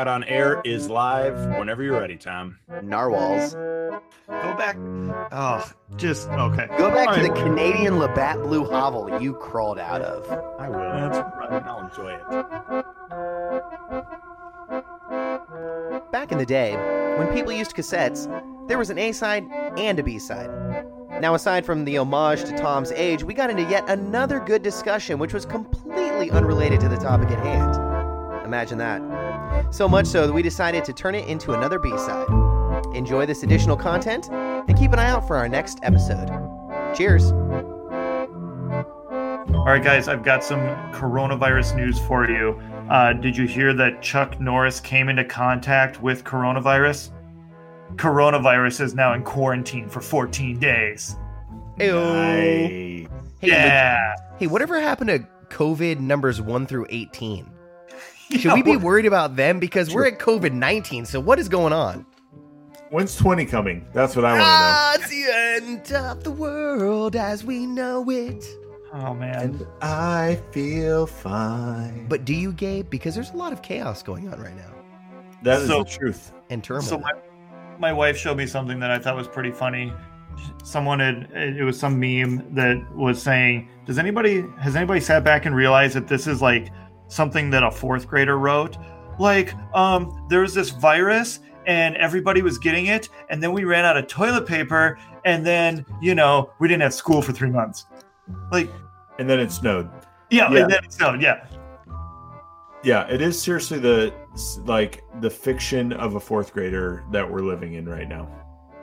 Out 0.00 0.08
on 0.08 0.24
Air 0.24 0.62
is 0.64 0.88
live 0.88 1.36
whenever 1.58 1.82
you're 1.82 2.00
ready, 2.00 2.16
Tom. 2.16 2.56
Narwhals. 2.82 3.52
Go 3.52 4.00
back. 4.56 4.78
Oh, 5.30 5.70
just 5.96 6.26
okay. 6.30 6.68
Go 6.78 6.90
back 6.90 7.14
to 7.16 7.20
the 7.20 7.28
Alright. 7.28 7.44
Canadian 7.44 7.98
Labatt 7.98 8.42
Blue 8.42 8.64
hovel 8.64 9.20
you 9.20 9.34
crawled 9.34 9.78
out 9.78 10.00
of. 10.00 10.26
I 10.58 10.70
will. 10.70 10.78
That's 10.78 11.18
right. 11.36 11.62
I'll 11.66 11.86
enjoy 11.86 12.14
it. 12.14 12.22
Back 16.10 16.32
in 16.32 16.38
the 16.38 16.46
day, 16.46 16.76
when 17.18 17.30
people 17.34 17.52
used 17.52 17.76
cassettes, 17.76 18.26
there 18.68 18.78
was 18.78 18.88
an 18.88 18.96
A 18.96 19.12
side 19.12 19.44
and 19.76 19.98
a 19.98 20.02
B 20.02 20.18
side. 20.18 20.48
Now, 21.20 21.34
aside 21.34 21.66
from 21.66 21.84
the 21.84 21.98
homage 21.98 22.42
to 22.44 22.56
Tom's 22.56 22.90
age, 22.92 23.22
we 23.22 23.34
got 23.34 23.50
into 23.50 23.64
yet 23.64 23.86
another 23.90 24.40
good 24.40 24.62
discussion 24.62 25.18
which 25.18 25.34
was 25.34 25.44
completely 25.44 26.30
unrelated 26.30 26.80
to 26.80 26.88
the 26.88 26.96
topic 26.96 27.30
at 27.32 27.44
hand. 27.44 27.76
Imagine 28.46 28.78
that. 28.78 29.02
So 29.70 29.88
much 29.88 30.06
so 30.06 30.26
that 30.26 30.32
we 30.32 30.42
decided 30.42 30.84
to 30.84 30.92
turn 30.92 31.14
it 31.14 31.28
into 31.28 31.52
another 31.52 31.78
B 31.78 31.90
side. 31.90 32.26
Enjoy 32.94 33.24
this 33.26 33.42
additional 33.42 33.76
content 33.76 34.28
and 34.30 34.76
keep 34.76 34.92
an 34.92 34.98
eye 34.98 35.08
out 35.08 35.26
for 35.26 35.36
our 35.36 35.48
next 35.48 35.78
episode. 35.82 36.28
Cheers. 36.96 37.32
All 39.52 39.66
right, 39.66 39.82
guys, 39.82 40.08
I've 40.08 40.24
got 40.24 40.42
some 40.42 40.60
coronavirus 40.92 41.76
news 41.76 41.98
for 41.98 42.28
you. 42.28 42.60
Uh, 42.90 43.12
did 43.12 43.36
you 43.36 43.46
hear 43.46 43.72
that 43.74 44.02
Chuck 44.02 44.40
Norris 44.40 44.80
came 44.80 45.08
into 45.08 45.24
contact 45.24 46.02
with 46.02 46.24
coronavirus? 46.24 47.10
Coronavirus 47.94 48.80
is 48.80 48.94
now 48.94 49.14
in 49.14 49.22
quarantine 49.22 49.88
for 49.88 50.00
14 50.00 50.58
days. 50.58 51.16
Ew. 51.78 51.92
Nice. 51.92 52.68
Hey, 52.68 53.08
yeah. 53.42 54.14
Hey, 54.38 54.46
whatever 54.46 54.80
happened 54.80 55.10
to 55.10 55.54
COVID 55.54 56.00
numbers 56.00 56.40
1 56.40 56.66
through 56.66 56.86
18? 56.90 57.50
Should 58.32 58.44
Yeah, 58.44 58.54
we 58.54 58.62
be 58.62 58.70
what- 58.76 58.82
worried 58.84 59.06
about 59.06 59.36
them? 59.36 59.58
Because 59.58 59.92
we're 59.92 60.06
at 60.06 60.18
COVID 60.18 60.52
19, 60.52 61.04
so 61.06 61.20
what 61.20 61.38
is 61.38 61.48
going 61.48 61.72
on? 61.72 62.06
When's 62.90 63.14
20 63.16 63.46
coming? 63.46 63.86
That's 63.92 64.16
what 64.16 64.24
I 64.24 64.32
want 64.32 64.40
to 64.40 64.46
Ah, 64.46 64.94
know. 64.96 65.00
it's 65.00 65.10
the 65.10 65.32
end 65.32 65.92
of 65.92 66.24
the 66.24 66.32
world 66.32 67.14
as 67.14 67.44
we 67.44 67.64
know 67.66 68.08
it. 68.10 68.44
Oh, 68.92 69.14
man. 69.14 69.36
And 69.40 69.66
I 69.80 70.40
feel 70.50 71.06
fine. 71.06 72.06
But 72.08 72.24
do 72.24 72.34
you, 72.34 72.52
Gabe? 72.52 72.90
Because 72.90 73.14
there's 73.14 73.30
a 73.30 73.36
lot 73.36 73.52
of 73.52 73.62
chaos 73.62 74.02
going 74.02 74.32
on 74.32 74.40
right 74.40 74.56
now 74.56 74.72
that 75.44 75.60
is 75.60 75.68
So- 75.68 75.84
the 75.84 75.90
truth. 75.90 76.32
and 76.50 76.64
turmoil. 76.64 76.82
So 76.82 76.98
my, 76.98 77.12
my 77.78 77.92
wife 77.92 78.16
showed 78.16 78.36
me 78.36 78.46
something 78.46 78.80
that 78.80 78.90
I 78.90 78.98
thought 78.98 79.14
was 79.14 79.28
pretty 79.28 79.52
funny. 79.52 79.92
Someone 80.64 80.98
had 80.98 81.28
it 81.32 81.62
was 81.62 81.78
some 81.78 82.00
meme 82.00 82.44
that 82.54 82.76
was 82.96 83.20
saying, 83.22 83.68
"Does 83.84 83.98
anybody 83.98 84.42
has 84.58 84.74
anybody 84.74 85.00
sat 85.00 85.22
back 85.22 85.44
and 85.44 85.54
realized 85.54 85.94
that 85.94 86.08
this 86.08 86.26
is 86.26 86.40
like 86.40 86.70
something 87.10 87.50
that 87.50 87.62
a 87.62 87.70
fourth 87.70 88.08
grader 88.08 88.38
wrote? 88.38 88.78
Like, 89.18 89.52
um, 89.74 90.26
there 90.30 90.40
was 90.40 90.54
this 90.54 90.70
virus 90.70 91.40
and 91.66 91.94
everybody 91.96 92.40
was 92.40 92.56
getting 92.56 92.86
it, 92.86 93.10
and 93.28 93.42
then 93.42 93.52
we 93.52 93.64
ran 93.64 93.84
out 93.84 93.96
of 93.98 94.06
toilet 94.06 94.46
paper, 94.46 94.98
and 95.26 95.44
then 95.44 95.84
you 96.00 96.14
know 96.14 96.50
we 96.58 96.66
didn't 96.68 96.80
have 96.82 96.94
school 96.94 97.20
for 97.20 97.32
three 97.32 97.50
months. 97.50 97.84
Like, 98.50 98.70
And 99.18 99.28
then 99.28 99.38
it 99.40 99.52
snowed. 99.52 99.90
yeah, 100.30 100.50
Yeah. 100.50 100.62
and 100.62 100.70
then 100.72 100.90
so 100.90 101.14
yeah, 101.14 101.44
Yeah, 102.82 103.06
it 103.08 103.20
is 103.20 103.40
seriously 103.40 103.78
the 103.78 104.14
like 104.64 105.04
the 105.20 105.28
fiction 105.28 105.92
of 105.92 106.14
a 106.14 106.20
fourth 106.20 106.54
grader 106.54 107.04
that 107.12 107.30
we're 107.30 107.42
living 107.42 107.74
in 107.74 107.86
right 107.86 108.08
now. 108.08 108.26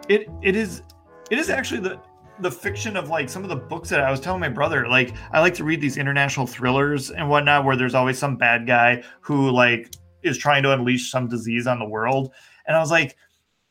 it 0.07 0.27
it 0.43 0.55
is 0.55 0.83
it 1.31 1.39
is 1.39 1.49
actually 1.49 1.79
the 1.81 1.99
the 2.39 2.51
fiction 2.51 2.95
of 2.97 3.09
like 3.09 3.29
some 3.29 3.43
of 3.43 3.49
the 3.49 3.55
books 3.55 3.89
that 3.89 4.01
I 4.01 4.11
was 4.11 4.19
telling 4.19 4.41
my 4.41 4.49
brother. 4.49 4.87
Like 4.87 5.13
I 5.31 5.39
like 5.39 5.53
to 5.55 5.63
read 5.63 5.81
these 5.81 5.97
international 5.97 6.47
thrillers 6.47 7.11
and 7.11 7.29
whatnot, 7.29 7.65
where 7.65 7.75
there's 7.75 7.95
always 7.95 8.17
some 8.17 8.37
bad 8.37 8.67
guy 8.67 9.03
who 9.21 9.51
like 9.51 9.93
is 10.23 10.37
trying 10.37 10.63
to 10.63 10.73
unleash 10.73 11.11
some 11.11 11.27
disease 11.27 11.67
on 11.67 11.79
the 11.79 11.85
world. 11.85 12.31
And 12.65 12.75
I 12.75 12.79
was 12.79 12.91
like, 12.91 13.15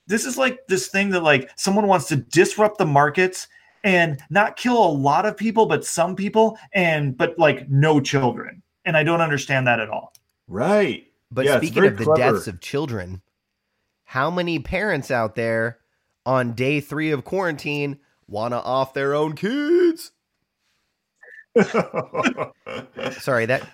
this 0.07 0.25
is 0.25 0.39
like 0.39 0.67
this 0.69 0.89
thing 0.89 1.11
that 1.11 1.23
like 1.23 1.51
someone 1.57 1.87
wants 1.87 2.09
to 2.09 2.17
disrupt 2.17 2.79
the 2.79 2.87
markets 2.87 3.49
and 3.85 4.21
not 4.31 4.57
kill 4.57 4.85
a 4.85 4.91
lot 4.91 5.27
of 5.27 5.37
people, 5.37 5.67
but 5.67 5.85
some 5.85 6.17
people, 6.17 6.59
and 6.73 7.17
but 7.17 7.39
like 7.39 7.69
no 7.69 8.01
children. 8.01 8.63
And 8.85 8.97
I 8.97 9.03
don't 9.03 9.21
understand 9.21 9.67
that 9.67 9.81
at 9.81 9.91
all. 9.91 10.13
Right. 10.49 11.07
but 11.31 11.45
yeah, 11.45 11.59
speaking 11.59 11.85
of 11.85 11.97
the 11.97 12.05
clever. 12.05 12.33
deaths 12.33 12.47
of 12.47 12.61
children, 12.61 13.23
how 14.05 14.31
many 14.31 14.59
parents 14.59 15.11
out 15.11 15.35
there 15.35 15.79
on 16.25 16.53
day 16.53 16.81
three 16.81 17.11
of 17.11 17.25
quarantine 17.25 17.99
want 18.29 18.53
to 18.53 18.59
off 18.61 18.95
their 18.95 19.15
own 19.15 19.35
kids? 19.35 20.13
Sorry, 23.21 23.47
that 23.47 23.67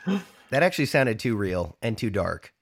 that 0.50 0.62
actually 0.62 0.86
sounded 0.86 1.18
too 1.18 1.36
real 1.36 1.76
and 1.82 1.96
too 1.98 2.10
dark. 2.10 2.52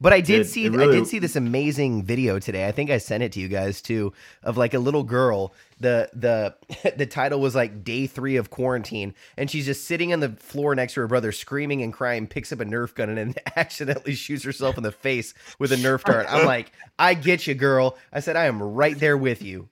But 0.00 0.12
I 0.12 0.20
did 0.20 0.40
It- 0.42 0.44
see 0.46 0.66
it 0.66 0.74
I 0.74 0.86
did 0.86 1.06
see 1.06 1.18
this 1.18 1.36
amazing 1.36 2.02
video 2.04 2.38
today. 2.38 2.66
I 2.66 2.72
think 2.72 2.90
I 2.90 2.98
sent 2.98 3.22
it 3.22 3.32
to 3.32 3.40
you 3.40 3.48
guys 3.48 3.80
too 3.80 4.12
of 4.42 4.56
like 4.56 4.74
a 4.74 4.78
little 4.78 5.02
girl. 5.04 5.54
The 5.80 6.08
the 6.12 6.56
the 6.96 7.06
title 7.06 7.40
was 7.40 7.54
like 7.54 7.84
day 7.84 8.06
3 8.06 8.36
of 8.36 8.50
quarantine 8.50 9.14
and 9.36 9.50
she's 9.50 9.66
just 9.66 9.84
sitting 9.86 10.12
on 10.12 10.20
the 10.20 10.30
floor 10.30 10.74
next 10.74 10.94
to 10.94 11.00
her 11.00 11.06
brother 11.08 11.30
screaming 11.32 11.82
and 11.82 11.92
crying, 11.92 12.26
picks 12.26 12.52
up 12.52 12.60
a 12.60 12.64
Nerf 12.64 12.94
gun 12.94 13.08
and 13.08 13.18
then 13.18 13.34
accidentally 13.56 14.14
shoots 14.14 14.44
herself 14.44 14.76
in 14.76 14.82
the 14.82 14.92
face 14.92 15.32
with 15.58 15.72
a 15.72 15.76
Nerf 15.76 16.02
dart. 16.04 16.26
I'm 16.28 16.44
like, 16.46 16.72
"I 16.98 17.14
get 17.14 17.46
you, 17.46 17.54
girl." 17.54 17.96
I 18.12 18.20
said, 18.20 18.36
"I 18.36 18.46
am 18.46 18.62
right 18.62 18.98
there 18.98 19.16
with 19.16 19.42
you." 19.42 19.68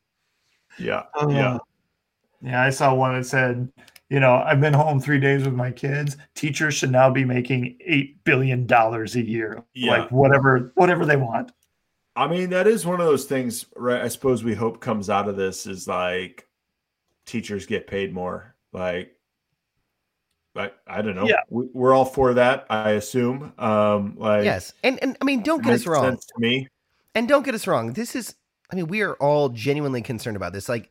Yeah. 0.78 1.04
Oh. 1.14 1.30
Yeah. 1.30 1.58
Yeah, 2.44 2.62
I 2.62 2.70
saw 2.70 2.92
one 2.94 3.14
that 3.14 3.24
said, 3.24 3.70
you 4.10 4.18
know, 4.18 4.34
I've 4.34 4.60
been 4.60 4.74
home 4.74 5.00
three 5.00 5.20
days 5.20 5.44
with 5.44 5.54
my 5.54 5.70
kids. 5.70 6.16
Teachers 6.34 6.74
should 6.74 6.90
now 6.90 7.08
be 7.08 7.24
making 7.24 7.76
eight 7.80 8.22
billion 8.24 8.66
dollars 8.66 9.14
a 9.14 9.22
year, 9.22 9.62
Yeah. 9.74 9.92
like 9.98 10.10
whatever, 10.10 10.72
whatever 10.74 11.06
they 11.06 11.16
want. 11.16 11.52
I 12.16 12.26
mean, 12.26 12.50
that 12.50 12.66
is 12.66 12.84
one 12.84 13.00
of 13.00 13.06
those 13.06 13.24
things, 13.26 13.64
right? 13.76 14.02
I 14.02 14.08
suppose 14.08 14.42
we 14.44 14.54
hope 14.54 14.80
comes 14.80 15.08
out 15.08 15.28
of 15.28 15.36
this 15.36 15.66
is 15.66 15.86
like 15.86 16.46
teachers 17.26 17.64
get 17.64 17.86
paid 17.86 18.12
more. 18.12 18.54
Like, 18.72 19.16
I, 20.54 20.72
I 20.86 21.00
don't 21.00 21.14
know. 21.14 21.26
Yeah. 21.26 21.40
We, 21.48 21.68
we're 21.72 21.94
all 21.94 22.04
for 22.04 22.34
that, 22.34 22.66
I 22.68 22.90
assume. 22.90 23.52
Um, 23.56 24.16
like, 24.18 24.44
Yes. 24.44 24.74
And 24.82 24.98
and 25.02 25.16
I 25.20 25.24
mean, 25.24 25.42
don't 25.42 25.62
get 25.62 25.72
us 25.74 25.86
wrong. 25.86 26.04
sense 26.04 26.26
to 26.26 26.34
me. 26.38 26.68
And 27.14 27.28
don't 27.28 27.44
get 27.44 27.54
us 27.54 27.66
wrong. 27.66 27.92
This 27.92 28.14
is, 28.16 28.34
I 28.72 28.76
mean, 28.76 28.86
we 28.88 29.02
are 29.02 29.14
all 29.14 29.50
genuinely 29.50 30.02
concerned 30.02 30.36
about 30.36 30.52
this. 30.52 30.68
Like 30.68 30.90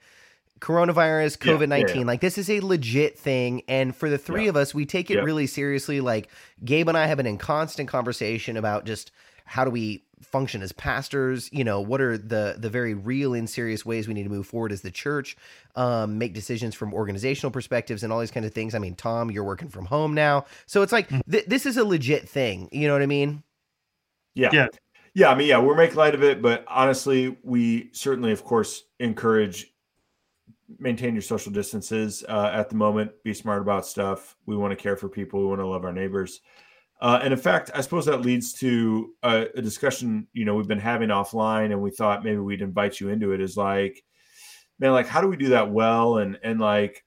coronavirus, 0.59 1.39
COVID 1.39 1.67
19, 1.69 1.97
yeah. 2.01 2.03
like 2.05 2.21
this 2.21 2.37
is 2.37 2.49
a 2.49 2.59
legit 2.59 3.17
thing. 3.17 3.63
And 3.67 3.95
for 3.95 4.09
the 4.09 4.17
three 4.17 4.43
Yeah. 4.43 4.49
of 4.49 4.55
us, 4.55 4.73
we 4.73 4.85
take 4.85 5.09
it 5.09 5.15
Yeah. 5.15 5.21
really 5.23 5.47
seriously. 5.47 6.01
Like 6.01 6.29
Gabe 6.63 6.87
and 6.87 6.97
I 6.97 7.07
have 7.07 7.17
been 7.17 7.25
in 7.25 7.37
constant 7.37 7.89
conversation 7.89 8.57
about 8.57 8.85
just 8.85 9.11
how 9.45 9.65
do 9.65 9.71
we 9.71 10.03
function 10.21 10.61
as 10.61 10.71
pastors 10.71 11.49
you 11.51 11.63
know 11.63 11.81
what 11.81 11.99
are 11.99 12.15
the 12.15 12.55
the 12.55 12.69
very 12.69 12.93
real 12.93 13.33
and 13.33 13.49
serious 13.49 13.83
ways 13.83 14.07
we 14.07 14.13
need 14.13 14.21
to 14.23 14.29
move 14.29 14.45
forward 14.45 14.71
as 14.71 14.81
the 14.81 14.91
church 14.91 15.35
um 15.75 16.19
make 16.19 16.31
decisions 16.31 16.75
from 16.75 16.93
organizational 16.93 17.49
perspectives 17.49 18.03
and 18.03 18.13
all 18.13 18.19
these 18.19 18.29
kinds 18.29 18.45
of 18.45 18.53
things 18.53 18.75
i 18.75 18.79
mean 18.79 18.93
tom 18.93 19.31
you're 19.31 19.43
working 19.43 19.67
from 19.67 19.83
home 19.85 20.13
now 20.13 20.45
so 20.67 20.83
it's 20.83 20.91
like 20.91 21.09
th- 21.29 21.45
this 21.47 21.65
is 21.65 21.75
a 21.75 21.83
legit 21.83 22.29
thing 22.29 22.69
you 22.71 22.87
know 22.87 22.93
what 22.93 23.01
i 23.01 23.07
mean 23.07 23.41
Yeah. 24.35 24.51
Yeah. 24.53 24.67
Yeah. 25.13 25.29
I 25.29 25.35
mean, 25.35 25.47
yeah, 25.47 25.59
we're 25.59 25.75
making 25.75 25.97
light 25.97 26.15
of 26.15 26.23
it, 26.23 26.41
but 26.41 26.63
honestly, 26.67 27.37
we 27.43 27.89
certainly, 27.93 28.31
of 28.31 28.43
course, 28.43 28.83
encourage 28.99 29.71
maintain 30.79 31.13
your 31.13 31.21
social 31.21 31.51
distances 31.51 32.23
uh, 32.27 32.49
at 32.53 32.69
the 32.69 32.75
moment. 32.75 33.11
Be 33.23 33.33
smart 33.33 33.61
about 33.61 33.85
stuff. 33.85 34.35
We 34.45 34.55
want 34.55 34.71
to 34.71 34.81
care 34.81 34.95
for 34.95 35.09
people. 35.09 35.41
We 35.41 35.47
want 35.47 35.59
to 35.59 35.67
love 35.67 35.85
our 35.85 35.93
neighbors. 35.93 36.41
Uh, 37.01 37.19
and 37.23 37.33
in 37.33 37.39
fact, 37.39 37.71
I 37.73 37.81
suppose 37.81 38.05
that 38.05 38.21
leads 38.21 38.53
to 38.53 39.13
a, 39.23 39.47
a 39.55 39.61
discussion, 39.61 40.27
you 40.33 40.45
know, 40.45 40.55
we've 40.55 40.67
been 40.67 40.79
having 40.79 41.09
offline 41.09 41.71
and 41.71 41.81
we 41.81 41.89
thought 41.89 42.23
maybe 42.23 42.37
we'd 42.37 42.61
invite 42.61 42.99
you 42.99 43.09
into 43.09 43.31
it 43.31 43.41
is 43.41 43.57
like, 43.57 44.03
man, 44.79 44.91
like, 44.91 45.07
how 45.07 45.19
do 45.19 45.27
we 45.27 45.35
do 45.35 45.49
that 45.49 45.71
well? 45.71 46.19
And, 46.19 46.37
and 46.43 46.59
like, 46.59 47.03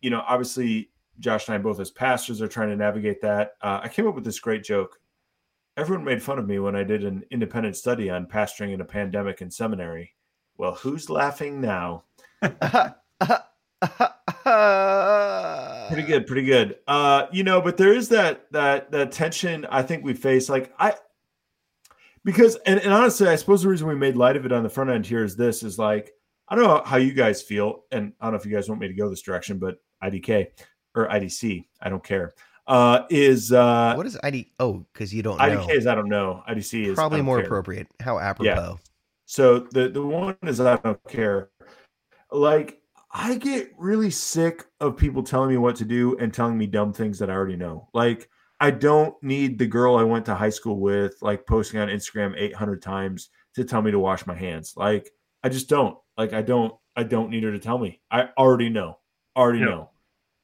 you 0.00 0.08
know, 0.08 0.24
obviously 0.26 0.90
Josh 1.18 1.48
and 1.48 1.54
I 1.54 1.58
both 1.58 1.78
as 1.78 1.90
pastors 1.90 2.40
are 2.40 2.48
trying 2.48 2.70
to 2.70 2.76
navigate 2.76 3.20
that. 3.20 3.52
Uh, 3.60 3.80
I 3.82 3.88
came 3.88 4.06
up 4.06 4.14
with 4.14 4.24
this 4.24 4.40
great 4.40 4.64
joke 4.64 4.98
everyone 5.76 6.04
made 6.04 6.22
fun 6.22 6.38
of 6.38 6.46
me 6.46 6.58
when 6.58 6.76
I 6.76 6.84
did 6.84 7.04
an 7.04 7.24
independent 7.30 7.76
study 7.76 8.10
on 8.10 8.26
pastoring 8.26 8.72
in 8.72 8.80
a 8.80 8.84
pandemic 8.84 9.40
in 9.42 9.50
seminary. 9.50 10.14
Well, 10.56 10.74
who's 10.74 11.10
laughing 11.10 11.60
now? 11.60 12.04
Pretty 15.88 16.06
good, 16.06 16.26
pretty 16.26 16.44
good. 16.44 16.76
Uh, 16.86 17.26
you 17.32 17.44
know, 17.44 17.60
but 17.60 17.76
there 17.76 17.92
is 17.92 18.08
that 18.10 18.50
that 18.52 18.90
that 18.92 19.12
tension 19.12 19.66
I 19.66 19.82
think 19.82 20.04
we 20.04 20.14
face. 20.14 20.48
Like 20.48 20.72
I 20.78 20.94
because 22.24 22.56
and, 22.66 22.80
and 22.80 22.92
honestly, 22.92 23.28
I 23.28 23.36
suppose 23.36 23.62
the 23.62 23.68
reason 23.68 23.88
we 23.88 23.94
made 23.94 24.16
light 24.16 24.36
of 24.36 24.46
it 24.46 24.52
on 24.52 24.62
the 24.62 24.68
front 24.68 24.90
end 24.90 25.06
here 25.06 25.24
is 25.24 25.36
this 25.36 25.62
is 25.62 25.78
like, 25.78 26.12
I 26.48 26.54
don't 26.54 26.64
know 26.64 26.82
how 26.84 26.96
you 26.96 27.12
guys 27.12 27.42
feel, 27.42 27.84
and 27.90 28.12
I 28.20 28.26
don't 28.26 28.34
know 28.34 28.38
if 28.38 28.46
you 28.46 28.52
guys 28.52 28.68
want 28.68 28.80
me 28.80 28.88
to 28.88 28.94
go 28.94 29.10
this 29.10 29.22
direction, 29.22 29.58
but 29.58 29.76
IDK 30.02 30.46
or 30.94 31.08
IDC, 31.08 31.66
I 31.80 31.88
don't 31.88 32.04
care. 32.04 32.34
Uh 32.66 33.04
is 33.10 33.52
uh 33.52 33.94
what 33.94 34.06
is 34.06 34.18
id 34.24 34.50
oh 34.58 34.86
because 34.92 35.12
you 35.12 35.22
don't 35.22 35.36
know 35.36 35.44
IDK 35.66 35.70
is 35.76 35.86
I 35.86 35.94
don't 35.94 36.08
know. 36.08 36.42
IDC 36.48 36.84
is 36.86 36.92
I 36.92 36.94
probably 36.94 37.20
more 37.22 37.38
care. 37.38 37.46
appropriate 37.46 37.86
how 38.00 38.18
apropos 38.18 38.44
Yeah. 38.50 38.74
So 39.26 39.60
the 39.70 39.88
the 39.90 40.02
one 40.04 40.36
is 40.42 40.60
I 40.60 40.76
don't 40.76 40.98
care. 41.08 41.50
Like 42.30 42.80
I 43.12 43.36
get 43.36 43.70
really 43.78 44.10
sick 44.10 44.64
of 44.80 44.96
people 44.96 45.22
telling 45.22 45.50
me 45.50 45.56
what 45.58 45.76
to 45.76 45.84
do 45.84 46.16
and 46.18 46.32
telling 46.32 46.56
me 46.58 46.66
dumb 46.66 46.92
things 46.92 47.18
that 47.18 47.30
I 47.30 47.34
already 47.34 47.56
know. 47.56 47.88
Like 47.94 48.28
I 48.60 48.70
don't 48.70 49.14
need 49.22 49.58
the 49.58 49.66
girl 49.66 49.96
I 49.96 50.02
went 50.02 50.24
to 50.26 50.34
high 50.34 50.48
school 50.50 50.80
with 50.80 51.16
like 51.20 51.46
posting 51.46 51.80
on 51.80 51.88
Instagram 51.88 52.34
800 52.36 52.80
times 52.82 53.28
to 53.56 53.64
tell 53.64 53.82
me 53.82 53.90
to 53.90 53.98
wash 53.98 54.26
my 54.26 54.34
hands. 54.34 54.74
Like 54.76 55.10
I 55.42 55.48
just 55.50 55.68
don't. 55.68 55.98
Like 56.16 56.32
I 56.32 56.42
don't 56.42 56.72
I 56.96 57.02
don't 57.02 57.30
need 57.30 57.42
her 57.44 57.52
to 57.52 57.58
tell 57.58 57.76
me. 57.78 58.00
I 58.10 58.30
already 58.38 58.68
know. 58.70 58.98
Already 59.36 59.58
Yeah. 59.60 59.66
know. 59.66 59.90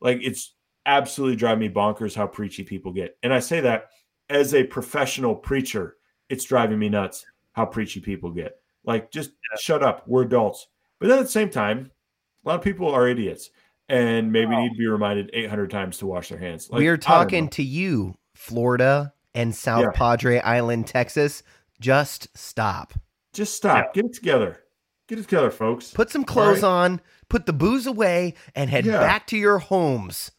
Like 0.00 0.18
it's 0.22 0.54
absolutely 0.86 1.36
drive 1.36 1.58
me 1.58 1.68
bonkers 1.68 2.14
how 2.14 2.26
preachy 2.26 2.64
people 2.64 2.92
get. 2.92 3.16
And 3.22 3.32
I 3.32 3.40
say 3.40 3.60
that 3.60 3.88
as 4.28 4.54
a 4.54 4.64
professional 4.64 5.34
preacher, 5.34 5.96
it's 6.28 6.44
driving 6.44 6.78
me 6.78 6.88
nuts 6.88 7.26
how 7.52 7.66
preachy 7.66 8.00
people 8.00 8.30
get. 8.30 8.56
Like 8.84 9.10
just 9.10 9.32
shut 9.58 9.82
up. 9.82 10.04
We're 10.06 10.22
adults. 10.22 10.68
But 10.98 11.08
then 11.08 11.18
at 11.18 11.22
the 11.22 11.28
same 11.28 11.50
time, 11.50 11.90
a 12.44 12.48
lot 12.48 12.54
of 12.56 12.62
people 12.62 12.88
are 12.90 13.08
idiots 13.08 13.50
and 13.88 14.30
maybe 14.32 14.54
Oh. 14.54 14.60
need 14.60 14.70
to 14.70 14.78
be 14.78 14.86
reminded 14.86 15.30
800 15.32 15.70
times 15.70 15.98
to 15.98 16.06
wash 16.06 16.28
their 16.28 16.38
hands. 16.38 16.70
Like, 16.70 16.78
we 16.78 16.88
are 16.88 16.96
talking 16.96 17.48
to 17.50 17.62
you, 17.62 18.16
Florida 18.34 19.12
and 19.34 19.54
South 19.54 19.82
Yeah. 19.82 19.90
Padre 19.92 20.38
Island, 20.40 20.86
Texas. 20.86 21.42
Just 21.80 22.28
stop. 22.36 22.94
Just 23.32 23.54
stop. 23.54 23.94
Get 23.94 24.04
it 24.06 24.12
together. 24.12 24.60
Get 25.08 25.18
it 25.18 25.22
together, 25.22 25.50
folks. 25.50 25.90
Put 25.92 26.10
some 26.10 26.24
clothes 26.24 26.62
right. 26.62 26.68
on, 26.68 27.00
put 27.28 27.46
the 27.46 27.52
booze 27.52 27.86
away, 27.86 28.34
and 28.54 28.70
head 28.70 28.86
Yeah. 28.86 29.00
back 29.00 29.26
to 29.28 29.36
your 29.36 29.58
homes. 29.58 30.30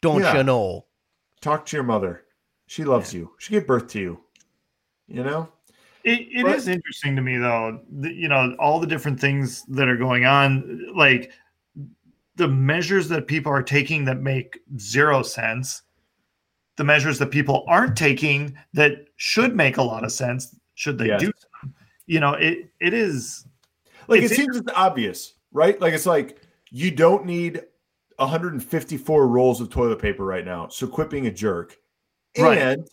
Don't 0.00 0.22
Yeah. 0.22 0.36
you 0.38 0.42
know? 0.44 0.86
Talk 1.40 1.66
to 1.66 1.76
your 1.76 1.84
mother. 1.84 2.24
She 2.66 2.84
loves 2.84 3.14
you. 3.14 3.32
She 3.38 3.52
gave 3.52 3.66
birth 3.66 3.88
to 3.88 4.00
you. 4.00 4.20
You 5.06 5.24
know? 5.24 5.48
It, 6.04 6.28
it 6.30 6.42
But- 6.44 6.56
is 6.56 6.68
interesting 6.68 7.16
to 7.16 7.22
me 7.22 7.38
though, 7.38 7.80
the, 7.90 8.12
you 8.12 8.28
know, 8.28 8.54
all 8.58 8.78
the 8.80 8.86
different 8.86 9.18
things 9.20 9.64
that 9.66 9.88
are 9.88 9.96
going 9.96 10.24
on, 10.24 10.94
like 10.94 11.32
the 12.36 12.48
measures 12.48 13.08
that 13.08 13.26
people 13.26 13.50
are 13.52 13.62
taking 13.62 14.04
that 14.04 14.20
make 14.20 14.60
zero 14.78 15.22
sense, 15.22 15.82
the 16.76 16.84
measures 16.84 17.18
that 17.18 17.30
people 17.32 17.64
aren't 17.66 17.96
taking 17.96 18.56
that 18.74 19.06
should 19.16 19.56
make 19.56 19.76
a 19.78 19.82
lot 19.82 20.04
of 20.04 20.12
sense, 20.12 20.54
should 20.74 20.98
they 20.98 21.08
Yes. 21.08 21.20
do 21.20 21.26
them. 21.62 21.74
You 22.06 22.20
know, 22.20 22.34
it 22.34 22.70
it 22.80 22.94
is 22.94 23.44
Like 24.06 24.22
it 24.22 24.30
seems 24.30 24.56
it's 24.56 24.72
obvious, 24.74 25.34
right? 25.52 25.78
Like 25.80 25.92
it's 25.94 26.06
like 26.06 26.40
you 26.70 26.90
don't 26.92 27.26
need 27.26 27.62
154 28.18 29.26
rolls 29.28 29.60
of 29.60 29.70
toilet 29.70 30.00
paper 30.00 30.24
right 30.24 30.44
now. 30.44 30.68
So 30.68 30.86
quit 30.86 31.10
being 31.10 31.26
a 31.26 31.32
jerk. 31.32 31.76
Right. 32.38 32.58
And 32.58 32.88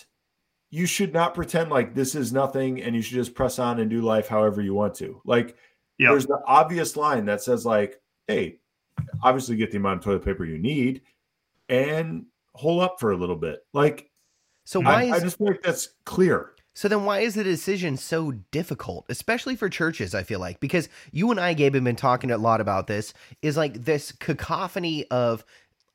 you 0.70 0.86
should 0.86 1.14
not 1.14 1.34
pretend 1.34 1.70
like 1.70 1.94
this 1.94 2.16
is 2.16 2.32
nothing 2.34 2.82
and 2.82 2.96
you 2.96 3.02
should 3.02 3.16
just 3.16 3.36
press 3.36 3.60
on 3.60 3.80
and 3.80 3.90
do 3.90 4.02
life 4.02 4.28
however 4.28 4.62
you 4.62 4.74
want 4.74 4.96
to. 4.96 5.22
Like 5.26 5.56
Yeah. 5.98 6.10
there's 6.10 6.28
the 6.28 6.42
obvious 6.46 6.96
line 6.96 7.26
that 7.26 7.42
says 7.42 7.66
like, 7.66 8.02
hey, 8.28 8.60
obviously 9.24 9.56
get 9.56 9.72
the 9.72 9.78
amount 9.78 10.00
of 10.00 10.04
toilet 10.04 10.26
paper 10.26 10.46
you 10.46 10.58
need 10.58 11.02
and 11.70 12.26
hold 12.54 12.82
up 12.82 13.00
for 13.00 13.12
a 13.12 13.18
little 13.18 13.36
bit. 13.36 13.66
Like 13.74 14.10
So 14.66 14.80
why 14.80 14.94
I, 14.94 15.04
is 15.06 15.12
I 15.14 15.20
just 15.20 15.38
feel 15.38 15.48
like 15.48 15.62
that's 15.62 15.90
clear. 16.06 16.55
So 16.76 16.90
then 16.90 17.06
why 17.06 17.22
is 17.22 17.36
the 17.36 17.44
decision 17.44 17.96
so 17.96 18.34
difficult, 18.52 19.06
especially 19.08 19.56
for 19.56 19.70
churches, 19.70 20.14
I 20.14 20.24
feel 20.24 20.42
like? 20.42 20.60
Because 20.60 20.90
you 21.12 21.32
and 21.32 21.40
I, 21.40 21.54
Gabe, 21.54 21.74
have 21.74 21.86
been 21.86 21.96
talking 21.96 22.30
a 22.30 22.38
lot 22.38 22.60
about 22.60 22.88
this, 22.88 23.14
is 23.42 23.56
like 23.56 23.86
this 23.86 24.12
cacophony 24.12 25.06
of 25.10 25.46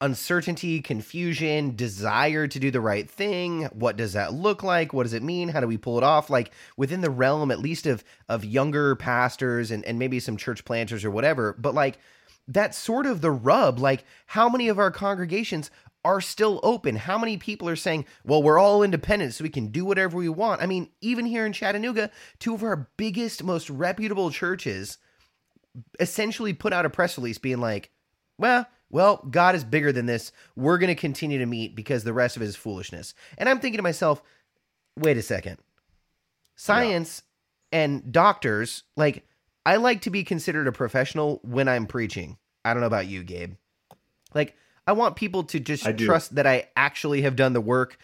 uncertainty, 0.00 0.80
confusion, 0.80 1.76
desire 1.76 2.46
to 2.48 2.58
do 2.58 2.70
the 2.70 2.80
right 2.80 3.10
thing. 3.10 3.64
What 3.66 3.98
does 3.98 4.14
that 4.14 4.32
look 4.32 4.62
like? 4.62 4.94
What 4.94 5.02
does 5.02 5.12
it 5.12 5.22
mean? 5.22 5.50
How 5.50 5.60
do 5.60 5.66
we 5.66 5.76
pull 5.76 5.98
it 5.98 6.04
off? 6.04 6.30
Like 6.30 6.50
within 6.78 7.02
the 7.02 7.10
realm, 7.10 7.50
at 7.50 7.58
least 7.58 7.86
of 7.86 8.02
of 8.26 8.42
younger 8.42 8.96
pastors 8.96 9.70
and, 9.70 9.84
and 9.84 9.98
maybe 9.98 10.18
some 10.18 10.38
church 10.38 10.64
planters 10.64 11.04
or 11.04 11.10
whatever. 11.10 11.54
But 11.58 11.74
like 11.74 11.98
that's 12.50 12.76
sort 12.76 13.06
of 13.06 13.20
the 13.20 13.30
rub. 13.30 13.78
Like, 13.78 14.04
how 14.26 14.48
many 14.48 14.68
of 14.68 14.78
our 14.78 14.90
congregations 14.90 15.70
are 16.04 16.20
still 16.20 16.60
open? 16.62 16.96
How 16.96 17.18
many 17.18 17.36
people 17.36 17.68
are 17.68 17.76
saying, 17.76 18.06
well, 18.24 18.42
we're 18.42 18.58
all 18.58 18.82
independent, 18.82 19.34
so 19.34 19.44
we 19.44 19.50
can 19.50 19.68
do 19.68 19.84
whatever 19.84 20.16
we 20.16 20.28
want? 20.28 20.62
I 20.62 20.66
mean, 20.66 20.88
even 21.00 21.26
here 21.26 21.44
in 21.44 21.52
Chattanooga, 21.52 22.10
two 22.38 22.54
of 22.54 22.62
our 22.62 22.88
biggest, 22.96 23.44
most 23.44 23.68
reputable 23.68 24.30
churches 24.30 24.98
essentially 25.98 26.52
put 26.52 26.72
out 26.72 26.86
a 26.86 26.90
press 26.90 27.16
release 27.16 27.38
being 27.38 27.60
like, 27.60 27.90
well, 28.38 28.66
well, 28.88 29.24
God 29.30 29.54
is 29.54 29.62
bigger 29.62 29.92
than 29.92 30.06
this. 30.06 30.32
We're 30.56 30.78
going 30.78 30.88
to 30.88 31.00
continue 31.00 31.38
to 31.38 31.46
meet 31.46 31.76
because 31.76 32.02
the 32.02 32.12
rest 32.12 32.36
of 32.36 32.42
it 32.42 32.46
is 32.46 32.56
foolishness. 32.56 33.14
And 33.38 33.48
I'm 33.48 33.60
thinking 33.60 33.78
to 33.78 33.82
myself, 33.82 34.22
wait 34.98 35.16
a 35.16 35.22
second. 35.22 35.58
Science 36.56 37.22
and 37.70 38.12
doctors, 38.12 38.82
like, 38.96 39.24
I 39.64 39.76
like 39.76 40.02
to 40.02 40.10
be 40.10 40.24
considered 40.24 40.66
a 40.66 40.72
professional 40.72 41.40
when 41.44 41.68
I'm 41.68 41.86
preaching. 41.86 42.36
I 42.64 42.72
don't 42.72 42.80
know 42.80 42.86
about 42.86 43.06
you, 43.06 43.22
Gabe. 43.22 43.54
Like, 44.34 44.56
I 44.90 44.92
want 44.92 45.14
people 45.14 45.44
to 45.44 45.60
just 45.60 45.86
trust 45.98 46.34
that 46.34 46.48
I 46.48 46.68
actually 46.74 47.22
have 47.22 47.36
done 47.36 47.52
the 47.52 47.60
work, 47.60 47.96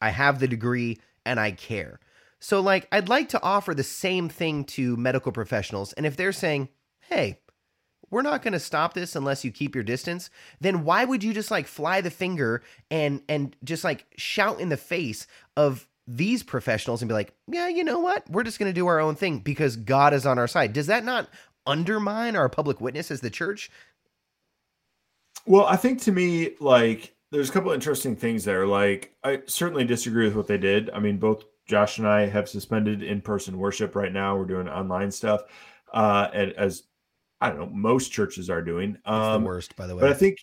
I 0.00 0.10
have 0.10 0.38
the 0.38 0.46
degree, 0.46 1.00
and 1.26 1.40
I 1.40 1.50
care. 1.50 1.98
So, 2.38 2.60
like, 2.60 2.86
I'd 2.92 3.08
like 3.08 3.30
to 3.30 3.42
offer 3.42 3.74
the 3.74 3.82
same 3.82 4.28
thing 4.28 4.62
to 4.66 4.96
medical 4.96 5.32
professionals. 5.32 5.92
And 5.94 6.06
if 6.06 6.16
they're 6.16 6.30
saying, 6.30 6.68
hey, 7.00 7.40
we're 8.08 8.22
not 8.22 8.42
going 8.42 8.52
to 8.52 8.60
stop 8.60 8.94
this 8.94 9.16
unless 9.16 9.44
you 9.44 9.50
keep 9.50 9.74
your 9.74 9.82
distance, 9.82 10.30
then 10.60 10.84
why 10.84 11.04
would 11.04 11.24
you 11.24 11.34
just 11.34 11.50
like 11.50 11.66
fly 11.66 12.00
the 12.02 12.08
finger 12.08 12.62
and 12.88 13.20
and 13.28 13.56
just 13.64 13.82
like 13.82 14.06
shout 14.16 14.60
in 14.60 14.68
the 14.68 14.76
face 14.76 15.26
of 15.56 15.88
these 16.06 16.44
professionals 16.44 17.02
and 17.02 17.08
be 17.08 17.14
like, 17.14 17.34
yeah, 17.48 17.66
you 17.66 17.82
know 17.82 17.98
what? 17.98 18.30
We're 18.30 18.44
just 18.44 18.60
going 18.60 18.70
to 18.70 18.80
do 18.80 18.86
our 18.86 19.00
own 19.00 19.16
thing 19.16 19.40
because 19.40 19.74
God 19.74 20.14
is 20.14 20.24
on 20.24 20.38
our 20.38 20.46
side. 20.46 20.72
Does 20.72 20.86
that 20.86 21.04
not 21.04 21.28
undermine 21.66 22.36
our 22.36 22.48
public 22.48 22.80
witness 22.80 23.10
as 23.10 23.22
the 23.22 23.28
church? 23.28 23.72
Well, 25.48 25.64
I 25.66 25.76
think 25.76 26.00
to 26.02 26.12
me, 26.12 26.50
like, 26.60 27.14
there's 27.30 27.48
a 27.48 27.52
couple 27.52 27.72
interesting 27.72 28.14
things 28.14 28.44
there. 28.44 28.66
Like, 28.66 29.14
I 29.24 29.40
certainly 29.46 29.84
disagree 29.84 30.26
with 30.26 30.36
what 30.36 30.46
they 30.46 30.58
did. 30.58 30.90
I 30.90 30.98
mean, 31.00 31.16
both 31.18 31.44
Josh 31.66 31.98
and 31.98 32.06
I 32.06 32.26
have 32.26 32.48
suspended 32.48 33.02
in-person 33.02 33.56
worship 33.58 33.96
right 33.96 34.12
now. 34.12 34.36
We're 34.36 34.44
doing 34.44 34.68
online 34.68 35.10
stuff, 35.10 35.42
uh, 35.92 36.28
and 36.34 36.52
as 36.52 36.84
I 37.40 37.48
don't 37.48 37.58
know, 37.60 37.66
most 37.66 38.10
churches 38.10 38.50
are 38.50 38.60
doing. 38.62 38.90
It's 38.96 39.00
Um, 39.06 39.42
the 39.42 39.48
worst, 39.48 39.74
by 39.76 39.86
the 39.86 39.94
way. 39.96 40.02
but 40.02 40.10
I 40.10 40.14
think 40.14 40.38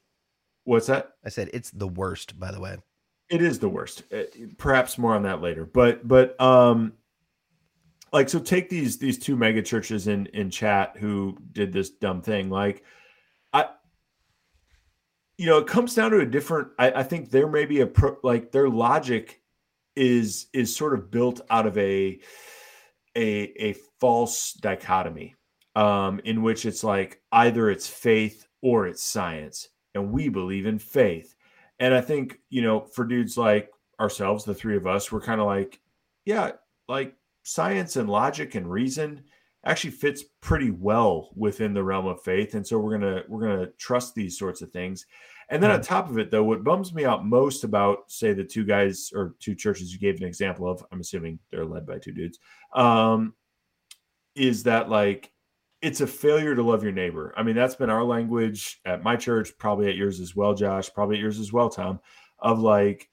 what's 0.63 0.87
that? 0.87 1.11
I 1.23 1.29
said 1.29 1.49
it's 1.53 1.69
the 1.71 1.87
worst, 1.87 2.39
by 2.39 2.51
the 2.51 2.59
way. 2.59 2.77
It 3.29 3.41
is 3.41 3.59
the 3.59 3.69
worst. 3.69 4.03
Uh, 4.13 4.23
Perhaps 4.57 4.97
more 4.97 5.15
on 5.15 5.23
that 5.23 5.41
later. 5.41 5.65
But 5.65 6.07
but 6.07 6.39
um 6.39 6.93
like 8.13 8.29
so 8.29 8.39
take 8.39 8.69
these 8.69 8.97
these 8.97 9.17
two 9.17 9.35
mega 9.35 9.61
churches 9.61 10.07
in 10.07 10.27
in 10.27 10.49
chat 10.49 10.95
who 10.97 11.37
did 11.51 11.73
this 11.73 11.89
dumb 11.89 12.21
thing. 12.21 12.49
Like 12.49 12.83
you 15.37 15.45
know, 15.45 15.57
it 15.57 15.67
comes 15.67 15.95
down 15.95 16.11
to 16.11 16.19
a 16.19 16.25
different 16.25 16.69
I, 16.79 16.91
I 16.91 17.03
think 17.03 17.29
there 17.29 17.47
may 17.47 17.65
be 17.65 17.81
a 17.81 17.87
pro, 17.87 18.17
like 18.23 18.51
their 18.51 18.69
logic 18.69 19.41
is 19.95 20.47
is 20.53 20.75
sort 20.75 20.93
of 20.93 21.11
built 21.11 21.41
out 21.49 21.65
of 21.65 21.77
a 21.77 22.19
a 23.15 23.69
a 23.69 23.75
false 23.99 24.53
dichotomy 24.53 25.35
um 25.75 26.19
in 26.25 26.41
which 26.41 26.65
it's 26.65 26.83
like 26.83 27.21
either 27.31 27.69
it's 27.69 27.87
faith 27.87 28.47
or 28.61 28.87
it's 28.87 29.03
science 29.03 29.69
and 29.95 30.11
we 30.11 30.29
believe 30.29 30.65
in 30.65 30.77
faith. 30.77 31.35
And 31.79 31.93
I 31.93 32.01
think, 32.01 32.39
you 32.49 32.61
know, 32.61 32.81
for 32.81 33.05
dudes 33.05 33.37
like 33.37 33.69
ourselves, 33.99 34.43
the 34.43 34.53
three 34.53 34.77
of 34.77 34.85
us, 34.85 35.11
we're 35.11 35.21
kind 35.21 35.41
of 35.41 35.47
like, 35.47 35.79
yeah, 36.25 36.51
like 36.87 37.15
science 37.43 37.95
and 37.95 38.09
logic 38.09 38.55
and 38.55 38.69
reason 38.69 39.23
actually 39.65 39.91
fits 39.91 40.23
pretty 40.41 40.71
well 40.71 41.29
within 41.35 41.73
the 41.73 41.83
realm 41.83 42.05
of 42.05 42.21
faith. 42.21 42.53
And 42.53 42.65
so 42.65 42.77
we're 42.77 42.97
gonna 42.97 43.23
we're 43.27 43.41
gonna 43.41 43.67
trust 43.77 44.15
these 44.15 44.37
sorts 44.37 44.61
of 44.61 44.71
things. 44.71 45.05
And 45.49 45.61
then 45.61 45.71
on 45.71 45.81
top 45.81 46.09
of 46.09 46.17
it, 46.17 46.31
though, 46.31 46.43
what 46.43 46.63
bums 46.63 46.93
me 46.93 47.05
out 47.05 47.25
most 47.25 47.63
about, 47.63 48.11
say, 48.11 48.33
the 48.33 48.43
two 48.43 48.65
guys 48.65 49.11
or 49.13 49.35
two 49.39 49.53
churches 49.53 49.93
you 49.93 49.99
gave 49.99 50.19
an 50.19 50.27
example 50.27 50.67
of, 50.67 50.83
I'm 50.91 51.01
assuming 51.01 51.37
they're 51.51 51.65
led 51.65 51.85
by 51.85 51.99
two 51.99 52.13
dudes, 52.13 52.39
um, 52.73 53.33
is 54.35 54.63
that 54.63 54.89
like 54.89 55.31
it's 55.81 56.01
a 56.01 56.07
failure 56.07 56.55
to 56.55 56.63
love 56.63 56.81
your 56.81 56.91
neighbor. 56.91 57.31
I 57.37 57.43
mean, 57.43 57.55
that's 57.55 57.75
been 57.75 57.91
our 57.91 58.03
language 58.03 58.81
at 58.85 59.03
my 59.03 59.15
church, 59.15 59.51
probably 59.59 59.87
at 59.87 59.95
yours 59.95 60.19
as 60.19 60.35
well, 60.35 60.55
Josh, 60.55 60.91
probably 60.91 61.17
at 61.17 61.21
yours 61.21 61.39
as 61.39 61.53
well, 61.53 61.69
Tom, 61.69 61.99
of 62.39 62.59
like, 62.59 63.07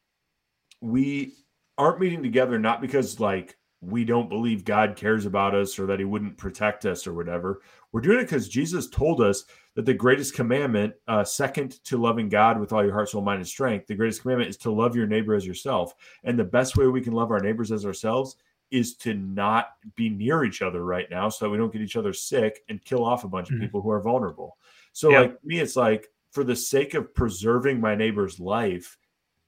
we 0.80 1.34
aren't 1.76 2.00
meeting 2.00 2.22
together 2.22 2.58
not 2.58 2.80
because 2.80 3.20
like 3.20 3.56
we 3.82 4.04
don't 4.04 4.28
believe 4.28 4.64
God 4.64 4.94
cares 4.94 5.26
about 5.26 5.54
us 5.56 5.76
or 5.76 5.86
that 5.86 5.98
he 5.98 6.04
wouldn't 6.04 6.38
protect 6.38 6.86
us 6.86 7.04
or 7.06 7.12
whatever. 7.14 7.60
We're 7.90 8.00
doing 8.00 8.20
it 8.20 8.22
because 8.22 8.48
Jesus 8.48 8.88
told 8.88 9.20
us 9.20 9.44
that 9.74 9.84
the 9.84 9.92
greatest 9.92 10.34
commandment, 10.34 10.94
uh, 11.08 11.24
second 11.24 11.82
to 11.84 11.98
loving 11.98 12.28
God 12.28 12.60
with 12.60 12.72
all 12.72 12.84
your 12.84 12.92
heart, 12.92 13.08
soul, 13.08 13.22
mind, 13.22 13.38
and 13.40 13.48
strength, 13.48 13.88
the 13.88 13.96
greatest 13.96 14.22
commandment 14.22 14.50
is 14.50 14.56
to 14.58 14.70
love 14.70 14.94
your 14.94 15.08
neighbor 15.08 15.34
as 15.34 15.44
yourself. 15.44 15.94
And 16.22 16.38
the 16.38 16.44
best 16.44 16.76
way 16.76 16.86
we 16.86 17.00
can 17.00 17.12
love 17.12 17.32
our 17.32 17.40
neighbors 17.40 17.72
as 17.72 17.84
ourselves 17.84 18.36
is 18.70 18.94
to 18.98 19.14
not 19.14 19.70
be 19.96 20.08
near 20.08 20.44
each 20.44 20.62
other 20.62 20.84
right 20.84 21.10
now 21.10 21.28
so 21.28 21.44
that 21.44 21.50
we 21.50 21.58
don't 21.58 21.72
get 21.72 21.82
each 21.82 21.96
other 21.96 22.12
sick 22.12 22.62
and 22.68 22.82
kill 22.84 23.04
off 23.04 23.24
a 23.24 23.28
bunch 23.28 23.50
of 23.50 23.56
Mhm. 23.56 23.60
people 23.60 23.82
who 23.82 23.90
are 23.90 24.00
vulnerable. 24.00 24.56
So, 24.92 25.10
Yep. 25.10 25.20
like 25.20 25.44
me, 25.44 25.58
it's 25.58 25.76
like 25.76 26.08
for 26.30 26.44
the 26.44 26.56
sake 26.56 26.94
of 26.94 27.12
preserving 27.14 27.80
my 27.80 27.94
neighbor's 27.96 28.38
life, 28.38 28.96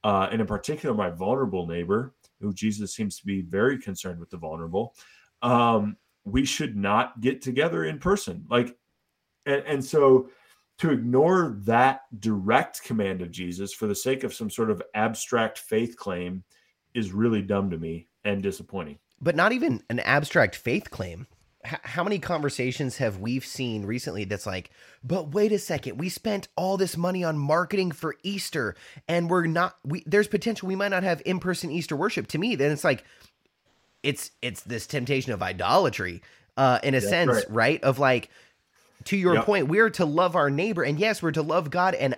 uh, 0.02 0.28
and 0.30 0.40
in 0.40 0.46
particular 0.46 0.94
my 0.94 1.08
vulnerable 1.08 1.66
neighbor, 1.66 2.14
who 2.44 2.54
Jesus 2.54 2.94
seems 2.94 3.18
to 3.18 3.26
be 3.26 3.42
very 3.42 3.78
concerned 3.78 4.20
with 4.20 4.30
the 4.30 4.36
vulnerable, 4.36 4.94
um, 5.42 5.96
we 6.24 6.44
should 6.44 6.76
not 6.76 7.20
get 7.20 7.42
together 7.42 7.84
in 7.84 7.98
person. 7.98 8.46
Like, 8.48 8.76
and, 9.46 9.62
and 9.66 9.84
so 9.84 10.30
to 10.78 10.90
ignore 10.90 11.56
that 11.64 12.02
direct 12.18 12.82
command 12.82 13.22
of 13.22 13.30
Jesus 13.30 13.72
for 13.72 13.86
the 13.86 13.94
sake 13.94 14.24
of 14.24 14.34
some 14.34 14.50
sort 14.50 14.70
of 14.70 14.82
abstract 14.94 15.58
faith 15.58 15.96
claim 15.96 16.44
is 16.94 17.12
really 17.12 17.42
dumb 17.42 17.70
to 17.70 17.78
me 17.78 18.08
and 18.24 18.42
disappointing. 18.42 18.98
but 19.20 19.36
not 19.36 19.52
even 19.52 19.82
an 19.90 20.00
abstract 20.00 20.54
faith 20.54 20.90
claim. 20.90 21.26
H- 21.66 21.78
how 21.82 22.04
many 22.04 22.18
conversations 22.18 22.98
have 22.98 23.18
we 23.18 23.40
seen 23.40 23.86
recently 23.86 24.24
that's 24.24 24.46
like, 24.46 24.70
but 25.02 25.32
wait 25.32 25.50
a 25.52 25.58
second, 25.58 25.98
we 25.98 26.08
spent 26.08 26.48
all 26.56 26.76
this 26.76 26.96
money 26.96 27.24
on 27.24 27.38
marketing 27.38 27.90
for 27.92 28.16
Easter 28.22 28.74
and 29.08 29.30
we're 29.30 29.46
not 29.46 29.76
we 29.84 30.02
there's 30.06 30.28
potential 30.28 30.68
we 30.68 30.76
might 30.76 30.88
not 30.88 31.02
have 31.02 31.22
in-person 31.24 31.70
Easter 31.70 31.96
worship. 31.96 32.26
To 32.28 32.38
me, 32.38 32.54
then 32.54 32.70
it's 32.70 32.84
like 32.84 33.04
it's 34.02 34.30
it's 34.42 34.60
this 34.62 34.86
temptation 34.86 35.32
of 35.32 35.42
idolatry, 35.42 36.22
uh, 36.56 36.78
in 36.82 36.94
a 36.94 37.00
That's 37.00 37.08
sense, 37.10 37.32
right. 37.32 37.44
right. 37.50 37.82
Of 37.84 37.98
like 37.98 38.28
to 39.04 39.16
your 39.16 39.34
Yep. 39.34 39.44
point, 39.46 39.68
we're 39.68 39.90
to 39.90 40.04
love 40.04 40.36
our 40.36 40.50
neighbor, 40.50 40.82
and 40.82 40.98
yes, 40.98 41.22
we're 41.22 41.32
to 41.32 41.42
love 41.42 41.70
God, 41.70 41.94
and 41.94 42.16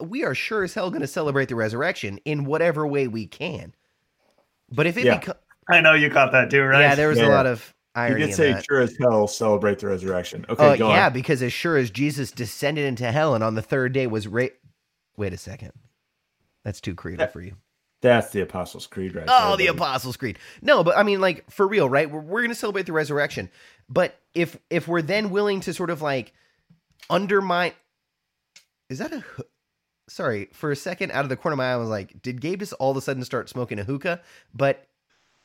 we 0.00 0.24
are 0.24 0.34
sure 0.34 0.62
as 0.64 0.74
hell 0.74 0.90
gonna 0.90 1.06
celebrate 1.06 1.48
the 1.48 1.54
resurrection 1.54 2.18
in 2.24 2.44
whatever 2.44 2.86
way 2.86 3.08
we 3.08 3.26
can. 3.26 3.74
But 4.70 4.86
if 4.86 4.96
it 4.98 5.04
Yeah. 5.06 5.18
becomes 5.18 5.38
I 5.68 5.80
know 5.80 5.94
you 5.94 6.10
caught 6.10 6.32
that 6.32 6.50
too, 6.50 6.62
right? 6.62 6.80
yeah, 6.80 6.94
there 6.94 7.08
was 7.08 7.20
a 7.20 7.28
lot 7.28 7.46
of 7.46 7.72
You 7.94 8.02
irony 8.02 8.20
did 8.20 8.28
in 8.30 8.34
say 8.34 8.52
that. 8.54 8.64
sure 8.64 8.80
as 8.80 8.96
hell 8.98 9.26
celebrate 9.26 9.78
the 9.78 9.88
resurrection. 9.88 10.46
Okay, 10.48 10.66
Uh, 10.66 10.72
yeah, 10.74 11.06
on. 11.06 11.12
because 11.12 11.42
as 11.42 11.52
sure 11.52 11.76
as 11.76 11.90
Jesus 11.90 12.30
descended 12.30 12.86
into 12.86 13.10
hell 13.12 13.34
and 13.34 13.44
on 13.44 13.54
the 13.54 13.62
third 13.62 13.92
day 13.92 14.06
was 14.06 14.26
raised. 14.26 14.54
Wait 15.16 15.32
a 15.34 15.36
second. 15.36 15.72
That's 16.64 16.80
too 16.80 16.94
creative 16.94 17.30
for 17.32 17.42
you. 17.42 17.56
That's 18.00 18.30
the 18.30 18.40
Apostles' 18.40 18.86
Creed, 18.86 19.14
right? 19.14 19.26
Oh, 19.28 19.50
there, 19.56 19.58
the. 19.58 19.66
Apostles' 19.68 20.16
Creed. 20.16 20.38
No, 20.62 20.82
but 20.82 20.96
I 20.96 21.02
mean, 21.02 21.20
like 21.20 21.48
for 21.50 21.68
real, 21.68 21.88
right? 21.88 22.10
We're, 22.10 22.20
we're 22.20 22.40
going 22.40 22.48
to 22.50 22.54
celebrate 22.54 22.86
the 22.86 22.92
resurrection, 22.92 23.50
but 23.88 24.18
if 24.34 24.58
if 24.70 24.88
we're 24.88 25.02
then 25.02 25.30
willing 25.30 25.60
to 25.60 25.74
sort 25.74 25.90
of 25.90 26.00
like 26.02 26.32
undermine, 27.10 27.72
is 28.88 28.98
that 28.98 29.12
a? 29.12 29.22
Sorry, 30.08 30.48
for 30.52 30.70
a 30.72 30.76
second, 30.76 31.12
out 31.12 31.24
of 31.24 31.28
the 31.28 31.36
corner 31.36 31.54
of 31.54 31.58
my 31.58 31.70
eye, 31.70 31.74
I 31.74 31.76
was 31.76 31.88
like, 31.88 32.20
did 32.22 32.40
Gabe 32.40 32.58
just 32.58 32.72
all 32.74 32.90
of 32.90 32.96
a 32.96 33.00
sudden 33.00 33.24
start 33.24 33.48
smoking 33.48 33.78
a 33.78 33.84
hookah? 33.84 34.20
But 34.52 34.86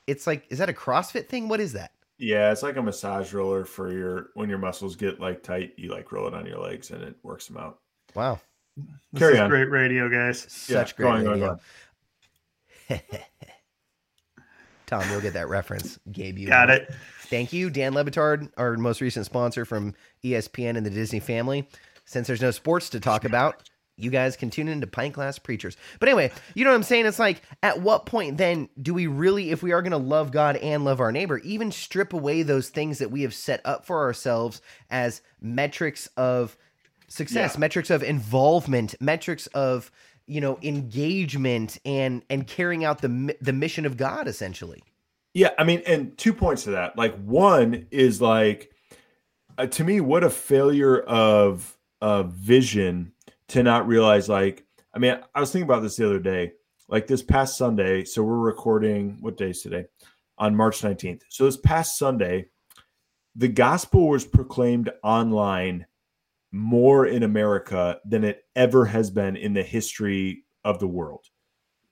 it's 0.08 0.26
like, 0.26 0.46
is 0.50 0.58
that 0.58 0.70
a 0.70 0.74
CrossFit 0.74 1.28
thing? 1.28 1.48
What 1.48 1.60
is 1.60 1.74
that? 1.74 1.92
Yeah, 2.20 2.52
it's 2.52 2.64
like 2.64 2.78
a 2.78 2.82
massage 2.82 3.32
roller 3.34 3.64
for 3.66 3.92
your 3.92 4.30
when 4.34 4.50
your 4.50 4.58
muscles 4.58 4.96
get 4.96 5.20
like 5.20 5.44
tight, 5.44 5.74
you 5.78 5.92
like 5.92 6.12
roll 6.12 6.28
it 6.28 6.34
on 6.34 6.46
your 6.46 6.60
legs 6.60 6.90
and 6.92 7.04
it 7.04 7.16
works 7.24 7.48
them 7.48 7.58
out. 7.58 7.80
Wow, 8.16 8.40
This 9.14 9.20
Carry 9.20 9.34
is 9.36 9.40
on. 9.40 9.50
great 9.50 9.70
radio, 9.70 10.10
guys. 10.10 10.46
such 10.50 10.92
Yeah, 10.92 10.96
great 10.96 11.06
go 11.06 11.10
on, 11.12 11.24
go 11.24 11.32
on, 11.32 11.40
radio. 11.40 11.60
go 13.12 13.18
Tom, 14.88 15.04
you'll 15.12 15.22
get 15.22 15.34
that 15.34 15.50
reference. 15.50 16.00
Gabe, 16.12 16.38
you 16.38 16.48
Got 16.48 16.70
won't. 16.70 16.82
it. 16.84 16.96
Thank 17.24 17.52
you, 17.52 17.70
Dan 17.70 17.94
Le 17.94 18.06
Batard, 18.06 18.50
our 18.58 18.78
most 18.78 19.02
recent 19.02 19.26
sponsor 19.26 19.66
from 19.66 19.94
ESPN 20.24 20.78
and 20.78 20.86
the 20.86 20.90
Disney 20.90 21.20
family. 21.20 21.68
Since 22.06 22.28
there's 22.28 22.42
no 22.42 22.52
sports 22.52 22.90
to 22.92 23.02
talk 23.02 23.26
about, 23.26 23.70
you 23.98 24.10
guys 24.12 24.36
can 24.38 24.50
tune 24.50 24.68
into 24.68 24.88
Pint 24.88 25.14
Glass 25.16 25.40
Preachers. 25.40 25.76
But 26.00 26.08
anyway, 26.10 26.32
you 26.54 26.64
know 26.64 26.70
what 26.70 26.76
I'm 26.78 26.84
saying? 26.84 27.06
It's 27.08 27.20
like, 27.20 27.42
at 27.64 27.82
what 27.82 28.06
point 28.06 28.38
then 28.38 28.70
do 28.82 28.94
we 28.94 29.08
really, 29.08 29.50
if 29.52 29.64
we 29.64 29.72
are 29.72 29.82
going 29.82 29.92
to 29.92 29.98
love 29.98 30.32
God 30.32 30.56
and 30.58 30.86
love 30.86 31.00
our 31.00 31.12
neighbor, 31.12 31.40
even 31.40 31.72
strip 31.72 32.14
away 32.14 32.44
those 32.44 32.70
things 32.70 33.00
that 33.00 33.10
we 33.12 33.24
have 33.24 33.34
set 33.34 33.60
up 33.66 33.86
for 33.86 34.02
ourselves 34.04 34.62
as 34.90 35.22
metrics 35.42 36.08
of 36.16 36.56
success, 37.08 37.56
Yeah. 37.56 37.60
metrics 37.60 37.90
of 37.90 38.04
involvement, 38.04 38.96
metrics 39.02 39.48
of 39.48 39.92
you 40.30 40.42
know 40.42 40.60
engagement 40.62 41.78
and 41.86 42.22
and 42.30 42.46
carrying 42.48 42.84
out 42.84 43.02
the 43.02 43.36
the 43.42 43.54
mission 43.54 43.86
of 43.86 43.96
God 43.98 44.28
essentially. 44.28 44.84
Yeah, 45.34 45.52
I 45.58 45.64
mean, 45.64 45.82
and 45.88 46.18
two 46.18 46.34
points 46.34 46.64
to 46.66 46.72
that. 46.72 46.98
Like 46.98 47.16
one 47.24 47.88
is 47.92 48.22
like 48.22 48.72
uh, 49.58 49.68
to 49.68 49.84
me, 49.84 50.02
what 50.02 50.24
a 50.24 50.30
failure 50.30 51.00
of 51.00 51.78
of 52.02 52.34
vision 52.34 53.14
to 53.50 53.64
not 53.64 53.88
realize. 53.88 54.30
Like, 54.30 54.66
I 54.94 55.00
mean, 55.00 55.20
I 55.36 55.40
was 55.40 55.52
thinking 55.52 55.70
about 55.70 55.82
this 55.82 55.96
the 55.96 56.06
other 56.06 56.20
day. 56.20 56.54
Like 56.90 57.06
this 57.06 57.22
past 57.22 57.58
Sunday, 57.58 58.06
so 58.06 58.24
we're 58.24 58.38
recording. 58.38 59.18
What 59.20 59.36
day 59.36 59.50
is 59.50 59.62
today? 59.62 59.88
On 60.38 60.56
March 60.56 60.84
nineteenth. 60.84 61.24
So 61.28 61.44
this 61.44 61.58
past 61.58 61.98
Sunday, 61.98 62.46
the 63.36 63.50
gospel 63.50 64.08
was 64.08 64.24
proclaimed 64.24 64.90
online 65.04 65.86
more 66.54 67.08
in 67.08 67.24
America 67.24 68.00
than 68.06 68.24
it 68.24 68.46
ever 68.56 68.86
has 68.86 69.10
been 69.12 69.36
in 69.36 69.54
the 69.54 69.64
history 69.64 70.46
of 70.64 70.80
the 70.80 70.88
world. 70.88 71.26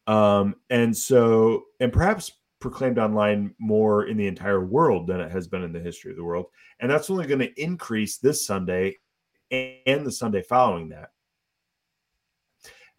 Um, 0.08 0.56
and 0.70 0.96
so, 0.96 1.66
and 1.82 1.92
perhaps 1.92 2.32
proclaimed 2.62 3.00
online 3.00 3.54
more 3.60 4.06
in 4.06 4.16
the 4.16 4.28
entire 4.28 4.64
world 4.64 5.08
than 5.08 5.20
it 5.20 5.30
has 5.30 5.46
been 5.46 5.62
in 5.62 5.74
the 5.74 5.80
history 5.80 6.12
of 6.12 6.18
the 6.18 6.24
world. 6.24 6.46
And 6.80 6.90
that's 6.90 7.10
only 7.10 7.28
going 7.28 7.40
to 7.40 7.62
increase 7.62 8.18
this 8.18 8.48
Sunday 8.48 8.96
and 9.52 10.06
the 10.06 10.12
Sunday 10.12 10.42
following 10.42 10.90
that. 10.90 11.10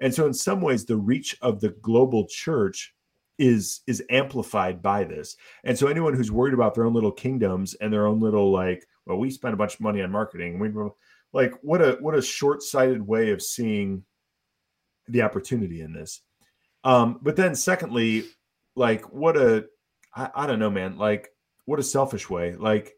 And 0.00 0.14
so, 0.14 0.26
in 0.26 0.34
some 0.34 0.60
ways, 0.60 0.84
the 0.84 0.96
reach 0.96 1.36
of 1.42 1.60
the 1.60 1.70
global 1.70 2.26
church 2.26 2.94
is 3.38 3.80
is 3.86 4.02
amplified 4.10 4.82
by 4.82 5.04
this. 5.04 5.36
And 5.64 5.78
so, 5.78 5.86
anyone 5.86 6.14
who's 6.14 6.32
worried 6.32 6.54
about 6.54 6.74
their 6.74 6.84
own 6.84 6.94
little 6.94 7.12
kingdoms 7.12 7.74
and 7.74 7.92
their 7.92 8.06
own 8.06 8.20
little 8.20 8.50
like, 8.50 8.86
well, 9.06 9.18
we 9.18 9.30
spent 9.30 9.54
a 9.54 9.56
bunch 9.56 9.74
of 9.74 9.80
money 9.80 10.02
on 10.02 10.10
marketing. 10.10 10.58
We 10.58 10.70
like 11.32 11.52
what 11.62 11.82
a 11.82 11.96
what 12.00 12.16
a 12.16 12.22
short 12.22 12.62
sighted 12.62 13.06
way 13.06 13.30
of 13.30 13.42
seeing 13.42 14.04
the 15.08 15.22
opportunity 15.22 15.80
in 15.80 15.92
this. 15.92 16.20
Um, 16.84 17.18
but 17.22 17.36
then, 17.36 17.54
secondly, 17.54 18.24
like 18.74 19.12
what 19.12 19.36
a 19.36 19.66
I, 20.14 20.30
I 20.34 20.46
don't 20.46 20.58
know, 20.58 20.70
man. 20.70 20.98
Like 20.98 21.30
what 21.64 21.80
a 21.80 21.84
selfish 21.84 22.28
way. 22.30 22.54
Like 22.54 22.92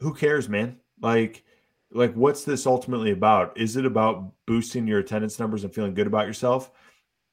who 0.00 0.14
cares, 0.14 0.48
man? 0.48 0.78
Like 1.00 1.44
like 1.92 2.12
what's 2.14 2.44
this 2.44 2.66
ultimately 2.66 3.10
about? 3.10 3.56
Is 3.58 3.76
it 3.76 3.84
about 3.84 4.32
boosting 4.46 4.86
your 4.86 5.00
attendance 5.00 5.38
numbers 5.38 5.64
and 5.64 5.74
feeling 5.74 5.94
good 5.94 6.06
about 6.06 6.26
yourself, 6.26 6.70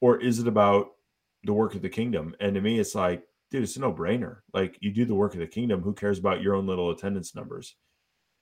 or 0.01 0.19
is 0.19 0.39
it 0.39 0.47
about 0.47 0.93
the 1.43 1.53
work 1.53 1.75
of 1.75 1.81
the 1.81 1.89
kingdom? 1.89 2.35
And 2.39 2.55
to 2.55 2.61
me, 2.61 2.79
it's 2.79 2.95
like, 2.95 3.23
dude, 3.51 3.63
it's 3.63 3.75
a 3.75 3.79
no 3.79 3.93
brainer. 3.93 4.37
Like 4.53 4.77
you 4.79 4.91
do 4.91 5.05
the 5.05 5.15
work 5.15 5.33
of 5.33 5.39
the 5.39 5.47
kingdom. 5.47 5.81
Who 5.81 5.93
cares 5.93 6.19
about 6.19 6.41
your 6.41 6.55
own 6.55 6.67
little 6.67 6.91
attendance 6.91 7.35
numbers? 7.35 7.75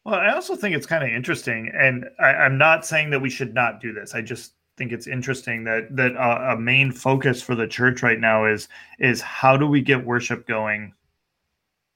Well, 0.05 0.15
I 0.15 0.33
also 0.33 0.55
think 0.55 0.75
it's 0.75 0.85
kind 0.85 1.03
of 1.03 1.09
interesting, 1.09 1.71
and 1.73 2.05
I, 2.19 2.27
I'm 2.27 2.57
not 2.57 2.85
saying 2.85 3.09
that 3.09 3.21
we 3.21 3.29
should 3.29 3.53
not 3.53 3.81
do 3.81 3.91
this. 3.91 4.13
I 4.13 4.21
just 4.21 4.53
think 4.77 4.91
it's 4.91 5.07
interesting 5.07 5.63
that 5.63 5.95
that 5.95 6.15
uh, 6.15 6.53
a 6.53 6.57
main 6.57 6.91
focus 6.91 7.41
for 7.41 7.55
the 7.55 7.67
church 7.67 8.03
right 8.03 8.19
now 8.19 8.45
is 8.45 8.67
is 8.99 9.21
how 9.21 9.57
do 9.57 9.67
we 9.67 9.81
get 9.81 10.05
worship 10.05 10.47
going 10.47 10.93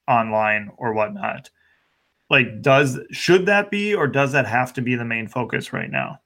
online 0.08 0.72
or 0.78 0.94
whatnot. 0.94 1.50
Like, 2.30 2.62
does 2.62 3.00
should 3.12 3.46
that 3.48 3.72
be, 3.72 3.96
or 3.96 4.08
does 4.08 4.32
that 4.34 4.46
have 4.46 4.74
to 4.74 4.82
be 4.82 4.96
the 4.96 5.06
main 5.06 5.28
focus 5.28 5.74
right 5.74 5.90
now? 5.90 6.20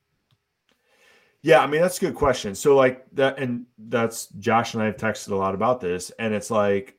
Yeah, 1.41 1.59
I 1.59 1.67
mean 1.67 1.81
that's 1.81 1.97
a 1.97 2.01
good 2.01 2.15
question. 2.15 2.55
So 2.55 2.75
like 2.75 3.05
that, 3.13 3.37
and 3.37 3.65
that's 3.77 4.27
Josh 4.39 4.73
and 4.73 4.83
I 4.83 4.87
have 4.87 4.97
texted 4.97 5.31
a 5.31 5.35
lot 5.35 5.55
about 5.55 5.81
this, 5.81 6.11
and 6.19 6.33
it's 6.33 6.49
like, 6.51 6.97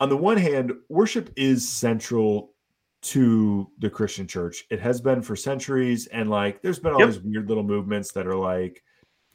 on 0.00 0.08
the 0.08 0.16
one 0.16 0.36
hand, 0.36 0.72
worship 0.88 1.30
is 1.36 1.68
central 1.68 2.54
to 3.02 3.70
the 3.78 3.88
Christian 3.88 4.26
church. 4.26 4.66
It 4.70 4.80
has 4.80 5.00
been 5.00 5.22
for 5.22 5.34
centuries, 5.36 6.06
and 6.08 6.28
like 6.30 6.60
there's 6.60 6.78
been 6.78 6.92
all 6.92 7.00
Yep. 7.00 7.08
these 7.08 7.20
weird 7.20 7.48
little 7.48 7.62
movements 7.62 8.12
that 8.12 8.26
are 8.26 8.36
like, 8.36 8.82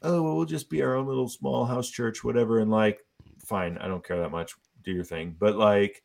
oh, 0.02 0.22
well, 0.22 0.36
we'll 0.36 0.44
just 0.44 0.70
be 0.70 0.82
our 0.82 0.94
own 0.94 1.06
little 1.06 1.28
small 1.28 1.64
house 1.64 1.90
church, 1.90 2.22
whatever, 2.22 2.60
and 2.60 2.70
like, 2.70 3.00
fine, 3.44 3.78
I 3.78 3.88
don't 3.88 4.04
care 4.06 4.20
that 4.20 4.30
much. 4.30 4.54
Do 4.84 4.92
your 4.92 5.02
thing, 5.04 5.34
but 5.38 5.56
like, 5.56 6.02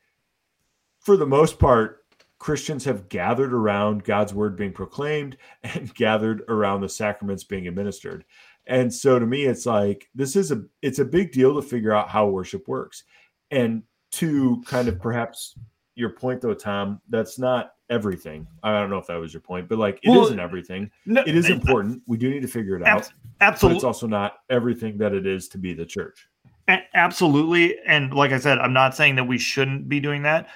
for 0.99 1.15
the 1.17 1.27
most 1.27 1.59
part, 1.59 2.00
Christians 2.41 2.83
have 2.85 3.07
gathered 3.07 3.53
around 3.53 4.03
God's 4.03 4.33
word 4.33 4.57
being 4.57 4.71
proclaimed 4.73 5.37
and 5.63 5.93
gathered 5.93 6.41
around 6.47 6.81
the 6.81 6.89
sacraments 6.89 7.43
being 7.43 7.67
administered. 7.67 8.25
And 8.65 8.91
so 8.91 9.19
to 9.19 9.27
me 9.27 9.43
it's 9.45 9.67
like 9.67 10.09
this 10.15 10.35
is 10.35 10.51
a 10.51 10.63
it's 10.81 10.97
a 10.97 11.05
big 11.05 11.31
deal 11.31 11.53
to 11.53 11.61
figure 11.61 11.93
out 11.93 12.09
how 12.09 12.27
worship 12.27 12.67
works. 12.67 13.03
And 13.51 13.83
to 14.13 14.63
kind 14.65 14.87
of 14.87 14.99
perhaps 14.99 15.53
your 15.93 16.09
point 16.09 16.41
though 16.41 16.55
Tom, 16.55 16.99
that's 17.09 17.37
not 17.37 17.73
everything. 17.91 18.47
I 18.63 18.79
don't 18.79 18.89
know 18.89 18.97
if 18.97 19.05
that 19.05 19.19
was 19.19 19.33
your 19.33 19.41
point, 19.41 19.69
but 19.69 19.77
like 19.77 19.99
it 20.01 20.09
Well, 20.09 20.27
not 20.27 20.39
everything. 20.39 20.89
No, 21.05 21.21
It 21.27 21.35
is 21.35 21.47
important. 21.47 22.01
We 22.07 22.17
do 22.17 22.31
need 22.31 22.41
to 22.41 22.47
figure 22.47 22.75
it 22.75 22.83
out, 22.83 23.07
Absolutely. 23.39 23.75
it's 23.75 23.83
also 23.83 24.07
not 24.07 24.37
everything 24.49 24.97
that 24.97 25.13
it 25.13 25.27
is 25.27 25.47
to 25.49 25.59
be 25.59 25.73
the 25.73 25.85
church. 25.85 26.27
Absolutely 26.95 27.77
and 27.85 28.13
like 28.13 28.31
i 28.31 28.39
said 28.39 28.57
i'm 28.59 28.71
not 28.71 28.95
saying 28.95 29.15
that 29.15 29.25
we 29.25 29.37
shouldn't 29.37 29.89
be 29.89 29.99
doing 29.99 30.23
that 30.23 30.47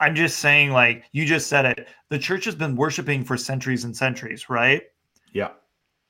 i'm 0.00 0.14
just 0.14 0.38
saying 0.38 0.70
like 0.72 1.04
you 1.12 1.24
just 1.24 1.46
said 1.48 1.64
it 1.64 1.88
the 2.10 2.18
church 2.18 2.44
has 2.44 2.54
been 2.54 2.76
worshiping 2.76 3.24
for 3.24 3.36
centuries 3.36 3.84
and 3.84 3.96
centuries 3.96 4.48
right 4.50 4.82
Yeah. 5.32 5.50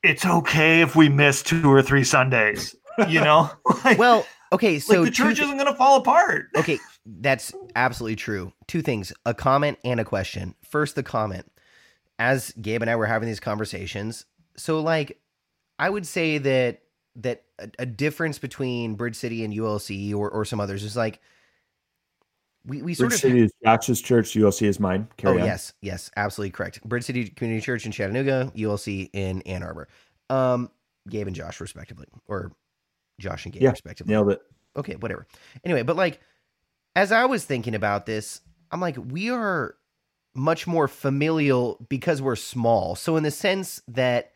it's 0.03 0.25
okay 0.27 0.81
if 0.81 0.97
we 0.97 1.09
miss 1.09 1.43
two 1.43 1.71
or 1.71 1.83
three 1.83 2.05
sundays 2.05 2.75
you 3.09 3.21
know 3.21 3.51
like, 3.85 3.99
Well, 3.99 4.27
okay, 4.53 4.79
so 4.79 5.01
like 5.01 5.05
the 5.05 5.11
church 5.11 5.37
thi- 5.39 5.45
isn't 5.45 5.57
going 5.57 5.71
to 5.71 5.75
fall 5.77 5.99
apart 5.99 6.47
okay, 6.57 6.79
that's 7.21 7.53
absolutely 7.77 8.17
true. 8.17 8.53
Two 8.67 8.83
things 8.83 9.13
a 9.25 9.35
comment 9.35 9.79
and 9.85 10.01
a 10.01 10.05
question. 10.05 10.55
First, 10.69 10.95
the 10.97 11.03
comment. 11.05 11.51
As 12.19 12.53
Gabe 12.61 12.81
and 12.83 12.91
I 12.91 12.97
were 12.97 13.07
having 13.07 13.29
these 13.29 13.39
conversations, 13.41 14.25
so 14.57 14.81
like, 14.81 15.21
I 15.79 15.89
would 15.91 16.07
say 16.07 16.39
that 16.39 16.81
that 17.17 17.45
a, 17.59 17.69
a 17.81 17.87
difference 17.87 18.39
between 18.39 18.95
Bridge 18.95 19.15
City 19.17 19.45
and 19.45 19.53
ULC 19.55 20.15
or, 20.15 20.31
or 20.31 20.45
some 20.45 20.59
others 20.61 20.83
is 20.83 20.97
like 20.97 21.21
we, 22.67 22.83
we 22.83 22.95
sort 22.95 23.11
Bridge 23.11 23.15
of 23.17 23.21
City 23.21 23.41
is 23.41 23.53
Josh's 23.65 24.01
church, 24.03 24.33
ULC 24.35 24.67
is 24.67 24.81
mine. 24.81 25.09
Carry 25.17 25.39
oh 25.39 25.41
on. 25.41 25.47
yes 25.47 25.73
yes 25.83 26.11
absolutely 26.17 26.51
correct 26.51 26.83
Bridge 26.85 27.05
City 27.05 27.29
Community 27.29 27.65
Church 27.65 27.87
in 27.87 27.93
Chattanooga 27.93 28.51
ULC 28.57 29.09
in 29.13 29.43
Ann 29.43 29.63
Arbor 29.63 29.89
um 30.31 30.71
Gabe 31.09 31.27
and 31.29 31.37
Josh 31.37 31.61
respectively 31.61 32.07
or 32.27 32.53
Josh 33.21 33.45
and 33.45 33.53
Gabe 33.55 33.63
Yeah, 33.63 33.71
respectively 33.71 34.13
Nailed 34.13 34.31
it. 34.31 34.41
okay, 34.77 34.97
whatever. 34.97 35.27
Anyway, 35.65 35.83
but 35.83 35.97
like 35.97 36.21
as 36.97 37.13
I 37.13 37.27
was 37.27 37.45
thinking 37.45 37.75
about 37.75 38.07
this, 38.07 38.41
I'm 38.73 38.81
like, 38.81 38.97
we 38.99 39.31
are 39.31 39.77
much 40.35 40.67
more 40.67 40.89
familial 40.89 41.79
because 41.89 42.21
we're 42.21 42.37
small. 42.37 42.95
So 42.97 43.17
in 43.17 43.23
the 43.23 43.31
sense 43.31 43.81
that 43.89 44.33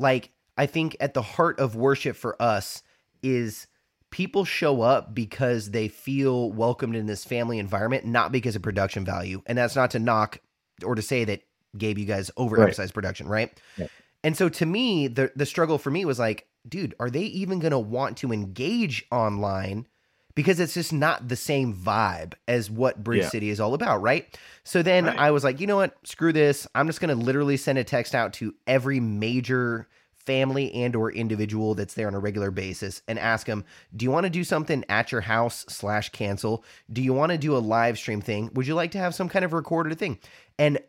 like 0.00 0.32
I 0.56 0.66
think 0.66 0.96
at 0.98 1.14
the 1.14 1.22
heart 1.22 1.60
of 1.60 1.76
worship 1.76 2.16
for 2.16 2.40
us 2.42 2.82
is 3.22 3.67
people 4.10 4.44
show 4.44 4.82
up 4.82 5.14
because 5.14 5.70
they 5.70 5.88
feel 5.88 6.50
welcomed 6.50 6.96
in 6.96 7.06
this 7.06 7.24
family 7.24 7.58
environment, 7.58 8.04
not 8.04 8.32
because 8.32 8.56
of 8.56 8.62
production 8.62 9.04
value. 9.04 9.42
And 9.46 9.58
that's 9.58 9.76
not 9.76 9.90
to 9.92 9.98
knock 9.98 10.38
or 10.84 10.94
to 10.94 11.02
say 11.02 11.24
that 11.24 11.42
Gabe, 11.76 11.98
you 11.98 12.06
guys 12.06 12.30
overemphasize 12.38 12.78
right. 12.78 12.94
production, 12.94 13.28
right? 13.28 13.60
Yeah. 13.76 13.88
And 14.24 14.36
so 14.36 14.48
to 14.48 14.66
me, 14.66 15.08
the 15.08 15.30
the 15.36 15.46
struggle 15.46 15.78
for 15.78 15.90
me 15.90 16.04
was 16.04 16.18
like, 16.18 16.46
dude, 16.68 16.94
are 16.98 17.10
they 17.10 17.22
even 17.22 17.58
gonna 17.58 17.78
want 17.78 18.16
to 18.18 18.32
engage 18.32 19.06
online? 19.10 19.86
Because 20.34 20.60
it's 20.60 20.74
just 20.74 20.92
not 20.92 21.28
the 21.28 21.36
same 21.36 21.74
vibe 21.74 22.34
as 22.46 22.70
what 22.70 23.02
Bridge 23.02 23.22
yeah. 23.22 23.28
City 23.28 23.50
is 23.50 23.58
all 23.58 23.74
about, 23.74 24.02
right? 24.02 24.38
So 24.62 24.82
then 24.82 25.06
right. 25.06 25.18
I 25.18 25.30
was 25.32 25.42
like, 25.42 25.60
you 25.60 25.66
know 25.66 25.76
what? 25.76 25.96
Screw 26.04 26.32
this. 26.32 26.66
I'm 26.74 26.86
just 26.86 27.00
gonna 27.00 27.14
literally 27.14 27.56
send 27.56 27.78
a 27.78 27.84
text 27.84 28.14
out 28.14 28.32
to 28.34 28.54
every 28.66 29.00
major 29.00 29.88
family 30.28 30.70
and 30.74 30.94
or 30.94 31.10
individual 31.10 31.74
that's 31.74 31.94
there 31.94 32.06
on 32.06 32.14
a 32.14 32.18
regular 32.18 32.50
basis 32.50 33.00
and 33.08 33.18
ask 33.18 33.46
them 33.46 33.64
do 33.96 34.04
you 34.04 34.10
want 34.10 34.24
to 34.24 34.30
do 34.30 34.44
something 34.44 34.84
at 34.90 35.10
your 35.10 35.22
house 35.22 35.64
slash 35.70 36.10
cancel? 36.10 36.62
Do 36.92 37.00
you 37.00 37.14
want 37.14 37.32
to 37.32 37.38
do 37.38 37.56
a 37.56 37.58
live 37.58 37.98
stream 37.98 38.20
thing? 38.20 38.50
Would 38.52 38.66
you 38.66 38.74
like 38.74 38.90
to 38.90 38.98
have 38.98 39.14
some 39.14 39.30
kind 39.30 39.42
of 39.42 39.54
recorded 39.54 39.98
thing? 39.98 40.18
And 40.58 40.80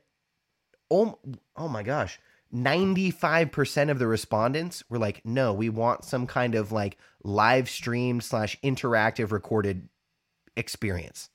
oh, 0.91 1.17
oh 1.55 1.69
my 1.69 1.83
gosh 1.83 2.19
95% 2.53 3.89
of 3.89 3.99
the 3.99 4.07
respondents 4.07 4.83
were 4.89 4.97
like 4.97 5.21
no 5.23 5.53
we 5.53 5.69
want 5.69 6.03
some 6.03 6.27
kind 6.27 6.55
of 6.55 6.73
like 6.73 6.97
live 7.23 7.69
stream 7.69 8.19
slash 8.19 8.59
interactive 8.61 9.31
recorded 9.31 9.87
experience. 10.57 11.29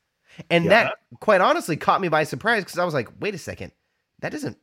And 0.50 0.64
yeah. 0.64 0.70
that 0.70 0.94
quite 1.20 1.40
honestly 1.40 1.78
caught 1.78 2.02
me 2.02 2.08
by 2.08 2.25
surprise 2.25 2.64
because 2.64 2.78
i 2.78 2.84
was 2.84 2.92
like 2.92 3.08
wait 3.18 3.34
a 3.34 3.38
second. 3.38 3.73
That 4.20 4.32
doesn't 4.32 4.58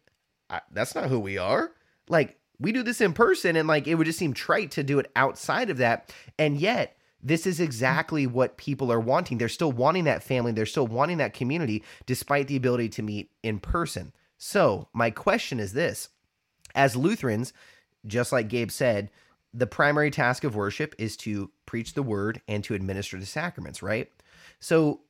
I, 0.48 0.62
that's 0.72 0.94
not 0.94 1.10
who 1.10 1.20
we 1.20 1.40
are. 1.40 1.72
Like 2.08 2.38
we 2.62 2.72
do 2.72 2.84
this 2.84 3.02
in 3.02 3.14
person 3.14 3.56
and 3.56 3.68
like 3.68 3.88
it 3.88 3.96
would 3.96 4.06
just 4.06 4.20
seem 4.20 4.34
trite 4.34 4.72
to 4.72 4.84
do 4.84 5.00
it 5.00 5.12
outside 5.16 5.70
of 5.70 5.78
that. 5.78 6.14
And 6.38 6.58
yet 6.58 6.96
this 7.24 7.48
is 7.48 7.60
exactly 7.60 8.28
what 8.28 8.58
people 8.58 8.92
are 8.92 9.00
wanting. 9.00 9.38
They're 9.38 9.50
still 9.50 9.72
wanting 9.72 10.04
that 10.06 10.24
family. 10.24 10.52
They're 10.52 10.66
still 10.66 10.88
wanting 10.88 11.18
that 11.18 11.34
community 11.34 11.84
despite 12.06 12.48
the 12.48 12.56
ability 12.56 12.90
to 12.90 13.02
meet 13.02 13.32
in 13.42 13.60
person. 13.60 14.14
So 14.38 14.88
my 14.94 15.10
question 15.10 15.60
is 15.60 15.74
this. 15.74 16.10
As 16.76 16.96
lutherans 16.96 17.52
just 18.08 18.32
like 18.32 18.48
gabe 18.48 18.72
said 18.72 19.12
the 19.54 19.68
primary 19.68 20.10
task 20.10 20.44
of 20.44 20.56
worship 20.56 20.96
is 20.98 21.18
to 21.18 21.52
preach 21.66 21.94
the 21.94 22.02
word 22.02 22.42
and 22.48 22.64
to 22.64 22.74
administer 22.74 23.20
the 23.20 23.26
sacraments 23.26 23.82
right? 23.82 24.10
So 24.60 25.02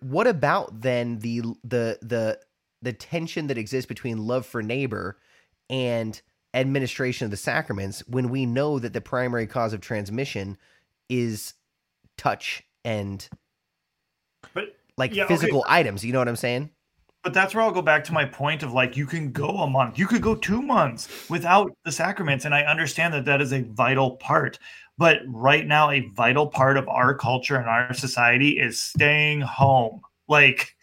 what 0.00 0.26
about 0.26 0.82
then 0.82 1.18
the 1.20 1.40
the 1.64 1.98
the 2.02 2.38
the 2.80 2.92
tension 2.92 3.48
that 3.48 3.58
exists 3.58 3.88
between 3.88 4.18
love 4.18 4.46
for 4.46 4.62
neighbor 4.62 5.18
and 5.70 6.20
administration 6.54 7.26
of 7.26 7.30
the 7.30 7.36
sacraments 7.36 8.02
when 8.08 8.30
we 8.30 8.46
know 8.46 8.78
that 8.78 8.92
the 8.92 9.00
primary 9.00 9.46
cause 9.46 9.72
of 9.72 9.80
transmission 9.80 10.56
is 11.08 11.54
touch 12.16 12.62
and 12.84 13.28
but 14.54 14.74
like 14.96 15.14
yeah, 15.14 15.26
physical 15.26 15.60
okay. 15.60 15.68
items 15.68 16.04
you 16.04 16.12
know 16.12 16.18
what 16.18 16.28
i'm 16.28 16.36
saying? 16.36 16.70
But 17.24 17.34
that's 17.34 17.54
where 17.54 17.62
i'll 17.62 17.72
go 17.72 17.82
back 17.82 18.04
to 18.04 18.12
my 18.12 18.24
point 18.24 18.62
of 18.62 18.72
like 18.72 18.96
you 18.96 19.04
can 19.04 19.30
go 19.30 19.48
a 19.48 19.68
month 19.68 19.98
you 19.98 20.06
could 20.06 20.22
go 20.22 20.34
two 20.34 20.62
months 20.62 21.28
without 21.28 21.76
the 21.84 21.92
sacraments 21.92 22.44
and 22.44 22.54
i 22.54 22.62
understand 22.62 23.12
that 23.14 23.24
that 23.26 23.40
is 23.40 23.52
a 23.52 23.62
vital 23.62 24.12
part. 24.12 24.58
But 24.96 25.18
right 25.26 25.66
now 25.66 25.90
a 25.90 26.08
vital 26.14 26.46
part 26.46 26.76
of 26.76 26.88
our 26.88 27.14
culture 27.14 27.56
and 27.56 27.68
our 27.68 27.94
society 27.94 28.58
is 28.58 28.82
staying 28.82 29.42
home. 29.42 30.00
Like 30.26 30.74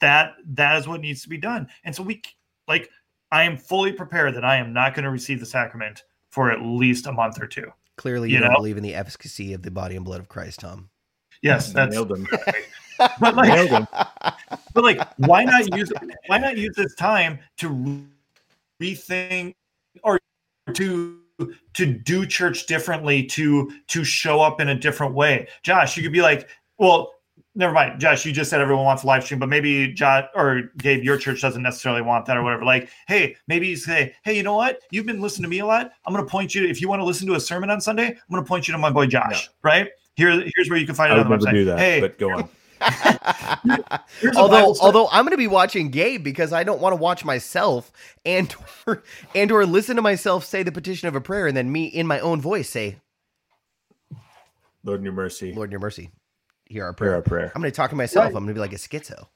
that 0.00 0.34
that 0.54 0.78
is 0.78 0.88
what 0.88 1.00
needs 1.00 1.22
to 1.22 1.28
be 1.28 1.38
done. 1.38 1.68
And 1.84 1.94
so 1.94 2.02
we 2.02 2.22
like 2.68 2.88
I 3.32 3.44
am 3.44 3.56
fully 3.56 3.92
prepared 3.92 4.34
that 4.34 4.44
I 4.44 4.56
am 4.56 4.72
not 4.72 4.94
going 4.94 5.04
to 5.04 5.10
receive 5.10 5.40
the 5.40 5.46
sacrament 5.46 6.04
for 6.28 6.52
at 6.52 6.60
least 6.62 7.06
a 7.06 7.12
month 7.12 7.42
or 7.42 7.46
two. 7.46 7.72
Clearly, 7.96 8.28
you, 8.28 8.34
you 8.34 8.40
don't 8.40 8.50
know? 8.50 8.58
believe 8.58 8.76
in 8.76 8.82
the 8.82 8.94
efficacy 8.94 9.54
of 9.54 9.62
the 9.62 9.70
body 9.70 9.96
and 9.96 10.04
blood 10.04 10.20
of 10.20 10.28
Christ, 10.28 10.60
Tom. 10.60 10.90
Yes, 11.40 11.72
that's 11.72 11.92
nailed 11.92 12.12
him. 12.12 12.28
but 13.20 13.34
like, 13.34 13.48
nailed 13.48 13.70
him. 13.70 13.88
but 14.74 14.84
like, 14.84 15.00
why 15.16 15.44
not 15.44 15.74
use 15.76 15.90
why 16.26 16.38
not 16.38 16.56
use 16.56 16.74
this 16.76 16.94
time 16.94 17.38
to 17.56 18.04
rethink 18.80 19.54
or 20.04 20.20
to 20.74 21.18
to 21.74 21.86
do 21.86 22.26
church 22.26 22.66
differently 22.66 23.24
to 23.24 23.72
to 23.88 24.04
show 24.04 24.40
up 24.40 24.60
in 24.60 24.68
a 24.68 24.74
different 24.74 25.14
way 25.14 25.48
josh 25.62 25.96
you 25.96 26.02
could 26.02 26.12
be 26.12 26.22
like 26.22 26.48
well 26.78 27.12
never 27.54 27.72
mind, 27.72 28.00
Josh. 28.00 28.24
You 28.24 28.32
just 28.32 28.50
said 28.50 28.60
everyone 28.60 28.84
wants 28.84 29.02
a 29.02 29.06
live 29.06 29.24
stream, 29.24 29.40
but 29.40 29.48
maybe 29.48 29.92
Josh 29.92 30.26
or 30.34 30.70
Gabe, 30.78 31.02
your 31.02 31.16
church 31.16 31.40
doesn't 31.40 31.62
necessarily 31.62 32.02
want 32.02 32.26
that 32.26 32.36
or 32.36 32.42
whatever. 32.42 32.64
Like, 32.64 32.88
hey, 33.08 33.36
maybe 33.48 33.68
you 33.68 33.76
say, 33.76 34.14
hey, 34.24 34.36
you 34.36 34.42
know 34.42 34.54
what? 34.54 34.80
You've 34.90 35.06
been 35.06 35.20
listening 35.20 35.44
to 35.44 35.48
me 35.48 35.60
a 35.60 35.66
lot. 35.66 35.92
I'm 36.06 36.14
going 36.14 36.24
to 36.24 36.30
point 36.30 36.54
you. 36.54 36.66
If 36.66 36.80
you 36.80 36.88
want 36.88 37.00
to 37.00 37.04
listen 37.04 37.26
to 37.28 37.34
a 37.34 37.40
sermon 37.40 37.70
on 37.70 37.80
Sunday, 37.80 38.08
I'm 38.08 38.16
going 38.30 38.42
to 38.42 38.48
point 38.48 38.68
you 38.68 38.72
to 38.72 38.78
my 38.78 38.90
boy 38.90 39.06
Josh. 39.06 39.48
No. 39.48 39.70
Right 39.70 39.88
here, 40.16 40.30
here's 40.30 40.68
where 40.68 40.78
you 40.78 40.86
can 40.86 40.94
find 40.94 41.12
it 41.12 41.18
on 41.18 41.28
the 41.28 41.36
website. 41.36 41.52
Do 41.52 41.64
that, 41.66 41.78
hey, 41.78 42.00
but 42.00 42.18
go 42.18 42.30
on. 42.30 42.48
although 44.36 44.74
although 44.80 45.08
I'm 45.12 45.24
going 45.24 45.30
to 45.30 45.36
be 45.36 45.46
watching 45.46 45.90
Gabe 45.90 46.24
because 46.24 46.52
I 46.52 46.64
don't 46.64 46.80
want 46.80 46.92
to 46.92 46.96
watch 46.96 47.24
myself 47.24 47.92
and 48.24 48.52
or, 48.88 49.04
and 49.36 49.52
or 49.52 49.64
listen 49.64 49.94
to 49.94 50.02
myself 50.02 50.44
say 50.44 50.64
the 50.64 50.72
petition 50.72 51.06
of 51.06 51.14
a 51.14 51.20
prayer 51.20 51.46
and 51.46 51.56
then 51.56 51.70
me 51.70 51.84
in 51.84 52.08
my 52.08 52.18
own 52.18 52.40
voice 52.40 52.68
say 52.68 52.96
Lord 54.82 54.98
in 54.98 55.04
your 55.04 55.12
mercy. 55.12 55.52
Lord 55.52 55.68
in 55.68 55.70
your 55.70 55.80
mercy 55.80 56.10
hear 56.72 56.84
our 56.84 56.92
prayer. 56.92 57.10
Hear 57.10 57.16
our 57.16 57.22
prayer. 57.22 57.52
I'm 57.54 57.62
going 57.62 57.70
to 57.70 57.76
talk 57.76 57.90
to 57.90 57.96
myself. 57.96 58.24
Right. 58.24 58.36
I'm 58.36 58.44
going 58.44 58.48
to 58.48 58.54
be 58.54 58.60
like 58.60 58.72
a 58.72 58.76
schizo. 58.76 59.26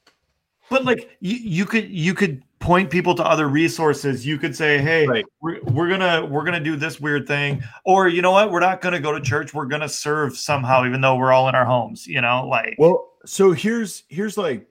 But 0.69 0.83
like 0.83 1.17
you, 1.21 1.35
you 1.35 1.65
could 1.65 1.89
you 1.89 2.13
could 2.13 2.43
point 2.59 2.89
people 2.89 3.15
to 3.15 3.25
other 3.25 3.47
resources. 3.47 4.25
You 4.25 4.37
could 4.37 4.55
say, 4.55 4.79
"Hey, 4.79 5.07
right. 5.07 5.25
we're, 5.41 5.61
we're 5.63 5.89
gonna 5.89 6.25
we're 6.25 6.43
gonna 6.43 6.59
do 6.59 6.75
this 6.75 6.99
weird 6.99 7.27
thing," 7.27 7.63
or 7.85 8.07
you 8.07 8.21
know 8.21 8.31
what, 8.31 8.51
we're 8.51 8.59
not 8.59 8.81
gonna 8.81 8.99
go 8.99 9.13
to 9.13 9.21
church. 9.21 9.53
We're 9.53 9.65
gonna 9.65 9.89
serve 9.89 10.37
somehow, 10.37 10.85
even 10.85 11.01
though 11.01 11.15
we're 11.15 11.31
all 11.31 11.47
in 11.47 11.55
our 11.55 11.65
homes. 11.65 12.05
You 12.05 12.21
know, 12.21 12.45
like 12.47 12.75
well, 12.77 13.13
so 13.25 13.53
here's 13.53 14.03
here's 14.09 14.37
like 14.37 14.67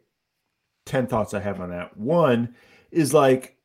ten 0.85 1.07
thoughts 1.07 1.33
I 1.33 1.41
have 1.41 1.61
on 1.61 1.71
that. 1.71 1.97
One 1.97 2.55
is 2.91 3.15
like 3.15 3.57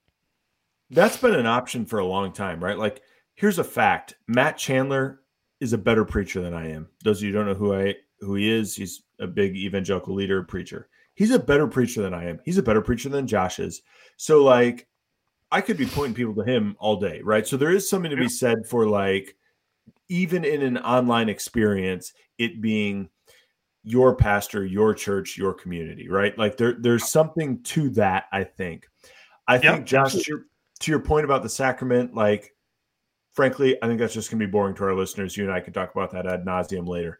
that's 0.89 1.17
been 1.17 1.35
an 1.35 1.47
option 1.47 1.85
for 1.85 1.99
a 1.99 2.05
long 2.05 2.31
time, 2.31 2.63
right? 2.63 2.77
Like 2.77 3.01
here's 3.35 3.59
a 3.59 3.63
fact: 3.63 4.15
Matt 4.27 4.57
Chandler 4.57 5.19
is 5.59 5.73
a 5.73 5.77
better 5.77 6.05
preacher 6.05 6.41
than 6.41 6.53
I 6.53 6.71
am. 6.71 6.87
Those 7.03 7.19
of 7.19 7.23
you 7.23 7.33
don't 7.33 7.45
know 7.45 7.53
who 7.55 7.73
I 7.73 7.95
who 8.21 8.35
he 8.35 8.49
is. 8.49 8.75
He's 8.75 9.03
a 9.19 9.27
big 9.27 9.55
evangelical 9.55 10.15
leader, 10.15 10.43
preacher. 10.43 10.87
He's 11.13 11.31
a 11.31 11.39
better 11.39 11.67
preacher 11.67 12.01
than 12.01 12.13
I 12.13 12.29
am. 12.29 12.39
He's 12.45 12.57
a 12.57 12.63
better 12.63 12.81
preacher 12.81 13.09
than 13.09 13.27
Josh 13.27 13.59
is. 13.59 13.81
So, 14.17 14.43
like, 14.43 14.87
I 15.51 15.61
could 15.61 15.77
be 15.77 15.85
pointing 15.85 16.13
people 16.13 16.35
to 16.35 16.49
him 16.49 16.75
all 16.79 16.95
day, 16.95 17.21
right? 17.23 17.45
So, 17.45 17.57
there 17.57 17.71
is 17.71 17.89
something 17.89 18.11
to 18.11 18.17
be 18.17 18.29
said 18.29 18.65
for, 18.67 18.87
like, 18.87 19.35
even 20.07 20.45
in 20.45 20.61
an 20.61 20.77
online 20.77 21.29
experience, 21.29 22.13
it 22.37 22.61
being 22.61 23.09
your 23.83 24.15
pastor, 24.15 24.65
your 24.65 24.93
church, 24.93 25.37
your 25.37 25.53
community, 25.53 26.07
right? 26.07 26.37
Like, 26.37 26.57
there, 26.57 26.75
there's 26.79 27.09
something 27.09 27.61
to 27.63 27.89
that, 27.91 28.25
I 28.31 28.43
think. 28.43 28.87
I 29.47 29.55
yep. 29.55 29.63
think, 29.63 29.85
Josh, 29.85 30.13
to 30.13 30.23
your, 30.27 30.45
to 30.79 30.91
your 30.91 31.01
point 31.01 31.25
about 31.25 31.43
the 31.43 31.49
sacrament, 31.49 32.13
like, 32.13 32.55
frankly, 33.33 33.77
I 33.81 33.87
think 33.87 33.99
that's 33.99 34.13
just 34.13 34.29
going 34.29 34.39
to 34.39 34.45
be 34.45 34.51
boring 34.51 34.75
to 34.75 34.83
our 34.83 34.93
listeners. 34.93 35.35
You 35.35 35.43
and 35.43 35.53
I 35.53 35.59
could 35.59 35.73
talk 35.73 35.91
about 35.93 36.11
that 36.11 36.27
ad 36.27 36.45
nauseum 36.45 36.87
later. 36.87 37.19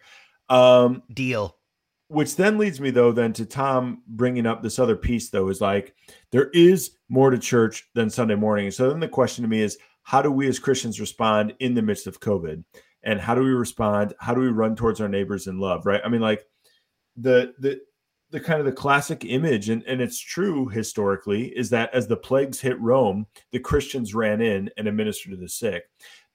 Um, 0.52 1.04
Deal. 1.14 1.58
Which 2.10 2.36
then 2.36 2.58
leads 2.58 2.82
me 2.82 2.90
though 2.92 3.14
then 3.14 3.32
to 3.34 3.46
Tom 3.46 4.04
bringing 4.06 4.46
up 4.46 4.62
this 4.62 4.80
other 4.80 4.98
piece 4.98 5.30
though 5.30 5.48
is 5.48 5.62
like 5.62 5.96
there 6.32 6.50
is 6.50 6.92
more 7.08 7.30
to 7.30 7.38
church 7.38 7.90
than 7.96 8.10
Sunday 8.10 8.36
morning. 8.36 8.70
So 8.70 8.90
then 8.90 9.00
the 9.00 9.08
question 9.08 9.44
to 9.44 9.50
me 9.50 9.62
is 9.62 9.78
how 10.04 10.22
do 10.22 10.30
we 10.30 10.48
as 10.48 10.60
Christians 10.60 11.00
respond 11.00 11.54
in 11.60 11.74
the 11.74 11.82
midst 11.82 12.08
of 12.08 12.20
COVID? 12.20 12.64
And 13.04 13.20
how 13.20 13.34
do 13.34 13.42
we 13.42 13.52
respond? 13.52 14.14
How 14.20 14.34
do 14.34 14.42
we 14.42 14.50
run 14.50 14.76
towards 14.76 15.00
our 15.00 15.08
neighbors 15.08 15.48
in 15.48 15.58
love? 15.58 15.86
Right? 15.86 16.02
I 16.04 16.10
mean, 16.10 16.22
like 16.22 16.46
the 17.16 17.54
the 17.60 17.80
the 18.32 18.40
kind 18.40 18.60
of 18.60 18.66
the 18.66 18.72
classic 18.72 19.26
image, 19.26 19.70
and, 19.70 19.84
and 19.84 20.02
it's 20.02 20.20
true 20.20 20.68
historically, 20.68 21.48
is 21.48 21.70
that 21.70 21.94
as 21.94 22.08
the 22.08 22.18
plagues 22.18 22.60
hit 22.60 22.80
Rome, 22.80 23.28
the 23.52 23.60
Christians 23.60 24.16
ran 24.16 24.42
in 24.42 24.70
and 24.78 24.88
administered 24.88 25.32
to 25.32 25.38
the 25.38 25.50
sick. 25.50 25.84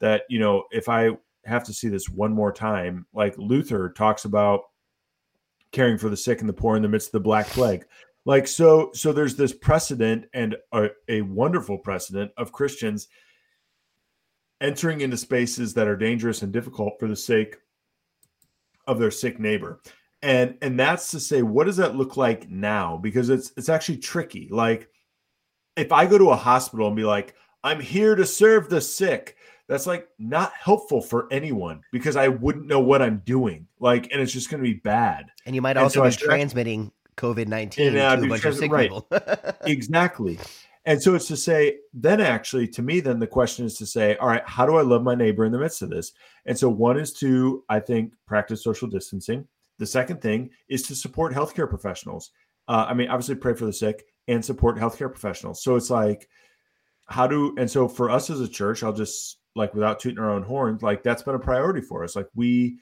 That, 0.00 0.22
you 0.28 0.38
know, 0.38 0.64
if 0.70 0.90
I 0.90 1.10
have 1.46 1.64
to 1.64 1.72
see 1.72 1.88
this 1.88 2.08
one 2.08 2.32
more 2.32 2.52
time. 2.52 3.06
Like 3.12 3.36
Luther 3.38 3.90
talks 3.90 4.24
about 4.24 4.62
caring 5.72 5.98
for 5.98 6.08
the 6.08 6.16
sick 6.16 6.40
and 6.40 6.48
the 6.48 6.54
poor 6.54 6.76
in 6.76 6.82
the 6.82 6.88
midst 6.88 7.08
of 7.08 7.12
the 7.12 7.20
Black 7.20 7.46
Plague. 7.48 7.84
Like 8.24 8.48
so, 8.48 8.90
so 8.92 9.12
there's 9.12 9.36
this 9.36 9.52
precedent 9.52 10.26
and 10.34 10.56
a, 10.72 10.88
a 11.08 11.22
wonderful 11.22 11.78
precedent 11.78 12.32
of 12.36 12.52
Christians 12.52 13.08
entering 14.60 15.00
into 15.00 15.16
spaces 15.16 15.74
that 15.74 15.86
are 15.86 15.96
dangerous 15.96 16.42
and 16.42 16.52
difficult 16.52 16.94
for 16.98 17.08
the 17.08 17.16
sake 17.16 17.56
of 18.86 18.98
their 18.98 19.10
sick 19.10 19.38
neighbor. 19.38 19.80
And 20.22 20.56
and 20.62 20.78
that's 20.80 21.10
to 21.12 21.20
say, 21.20 21.42
what 21.42 21.66
does 21.66 21.76
that 21.76 21.94
look 21.94 22.16
like 22.16 22.48
now? 22.48 22.96
Because 22.96 23.28
it's 23.28 23.52
it's 23.56 23.68
actually 23.68 23.98
tricky. 23.98 24.48
Like 24.50 24.88
if 25.76 25.92
I 25.92 26.06
go 26.06 26.18
to 26.18 26.30
a 26.30 26.36
hospital 26.36 26.86
and 26.86 26.96
be 26.96 27.04
like, 27.04 27.34
I'm 27.62 27.80
here 27.80 28.14
to 28.14 28.26
serve 28.26 28.68
the 28.68 28.80
sick, 28.80 29.35
that's 29.68 29.86
like 29.86 30.08
not 30.18 30.52
helpful 30.52 31.00
for 31.00 31.26
anyone 31.30 31.82
because 31.92 32.16
I 32.16 32.28
wouldn't 32.28 32.66
know 32.66 32.80
what 32.80 33.02
I'm 33.02 33.22
doing. 33.24 33.66
Like, 33.80 34.08
and 34.12 34.20
it's 34.20 34.32
just 34.32 34.50
going 34.50 34.62
to 34.62 34.68
be 34.68 34.78
bad. 34.78 35.26
And 35.44 35.54
you 35.54 35.62
might 35.62 35.76
also 35.76 36.00
so 36.00 36.04
be 36.04 36.10
start- 36.12 36.30
transmitting 36.30 36.92
COVID 37.16 37.48
nineteen 37.48 37.96
uh, 37.96 38.16
to 38.16 38.24
a 38.24 38.28
bunch 38.28 38.44
of 38.44 38.56
sick 38.56 38.70
right. 38.70 38.90
people. 38.90 39.08
exactly. 39.64 40.38
And 40.84 41.02
so 41.02 41.16
it's 41.16 41.26
to 41.28 41.36
say, 41.36 41.78
then 41.92 42.20
actually, 42.20 42.68
to 42.68 42.82
me, 42.82 43.00
then 43.00 43.18
the 43.18 43.26
question 43.26 43.66
is 43.66 43.76
to 43.78 43.86
say, 43.86 44.16
all 44.16 44.28
right, 44.28 44.46
how 44.46 44.64
do 44.64 44.76
I 44.76 44.82
love 44.82 45.02
my 45.02 45.16
neighbor 45.16 45.44
in 45.44 45.50
the 45.50 45.58
midst 45.58 45.82
of 45.82 45.90
this? 45.90 46.12
And 46.46 46.56
so 46.56 46.68
one 46.68 46.96
is 46.96 47.12
to, 47.14 47.64
I 47.68 47.80
think, 47.80 48.12
practice 48.24 48.62
social 48.62 48.86
distancing. 48.86 49.48
The 49.78 49.86
second 49.86 50.22
thing 50.22 50.50
is 50.68 50.82
to 50.84 50.94
support 50.94 51.34
healthcare 51.34 51.68
professionals. 51.68 52.30
Uh, 52.68 52.86
I 52.88 52.94
mean, 52.94 53.08
obviously, 53.08 53.34
pray 53.34 53.54
for 53.54 53.66
the 53.66 53.72
sick 53.72 54.06
and 54.28 54.44
support 54.44 54.76
healthcare 54.76 55.10
professionals. 55.10 55.60
So 55.60 55.74
it's 55.74 55.90
like, 55.90 56.28
how 57.06 57.26
do, 57.26 57.56
and 57.58 57.68
so 57.68 57.88
for 57.88 58.08
us 58.08 58.30
as 58.30 58.40
a 58.40 58.48
church, 58.48 58.84
I'll 58.84 58.92
just 58.92 59.38
like 59.56 59.74
without 59.74 59.98
tooting 59.98 60.18
our 60.18 60.30
own 60.30 60.42
horn, 60.42 60.78
like 60.82 61.02
that's 61.02 61.22
been 61.22 61.34
a 61.34 61.38
priority 61.38 61.80
for 61.80 62.04
us. 62.04 62.14
Like 62.14 62.28
we, 62.34 62.78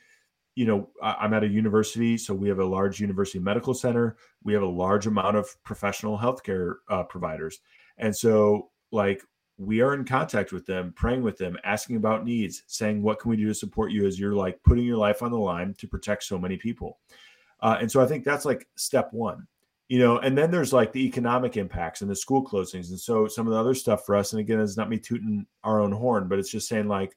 you 0.56 0.66
know, 0.66 0.90
I- 1.02 1.16
I'm 1.20 1.32
at 1.32 1.44
a 1.44 1.48
university, 1.48 2.18
so 2.18 2.34
we 2.34 2.48
have 2.48 2.58
a 2.58 2.64
large 2.64 3.00
university 3.00 3.38
medical 3.38 3.74
center. 3.74 4.16
We 4.42 4.52
have 4.52 4.62
a 4.62 4.66
large 4.66 5.06
amount 5.06 5.37
of 5.37 5.48
professional 5.64 6.18
healthcare 6.18 6.76
uh, 6.88 7.04
providers. 7.04 7.60
And 7.98 8.14
so, 8.14 8.70
like, 8.92 9.22
we 9.56 9.80
are 9.80 9.94
in 9.94 10.04
contact 10.04 10.52
with 10.52 10.66
them, 10.66 10.92
praying 10.96 11.22
with 11.22 11.38
them, 11.38 11.56
asking 11.64 11.96
about 11.96 12.24
needs, 12.24 12.64
saying, 12.66 13.02
What 13.02 13.20
can 13.20 13.30
we 13.30 13.37
do 13.37 13.46
to 13.46 13.54
support 13.54 13.92
you 13.92 14.06
as 14.06 14.18
you're 14.18 14.34
like 14.34 14.60
putting 14.64 14.84
your 14.84 14.96
life 14.96 15.22
on 15.22 15.30
the 15.30 15.38
line 15.38 15.74
to 15.78 15.87
protect 15.88 16.24
so 16.24 16.38
many 16.38 16.56
people? 16.56 16.98
Uh, 17.60 17.78
and 17.80 17.90
so, 17.90 18.00
I 18.02 18.06
think 18.06 18.24
that's 18.24 18.44
like 18.44 18.66
step 18.76 19.12
one, 19.12 19.46
you 19.88 19.98
know, 19.98 20.18
and 20.18 20.36
then 20.36 20.50
there's 20.50 20.72
like 20.72 20.92
the 20.92 21.06
economic 21.06 21.56
impacts 21.56 22.00
and 22.00 22.10
the 22.10 22.16
school 22.16 22.44
closings. 22.44 22.88
And 22.88 22.98
so, 22.98 23.26
some 23.28 23.46
of 23.46 23.52
the 23.52 23.58
other 23.58 23.74
stuff 23.74 24.06
for 24.06 24.16
us, 24.16 24.32
and 24.32 24.40
again, 24.40 24.60
it's 24.60 24.76
not 24.76 24.88
me 24.88 24.98
tooting 24.98 25.46
our 25.62 25.80
own 25.80 25.92
horn, 25.92 26.28
but 26.28 26.38
it's 26.38 26.50
just 26.50 26.68
saying, 26.68 26.88
like, 26.88 27.16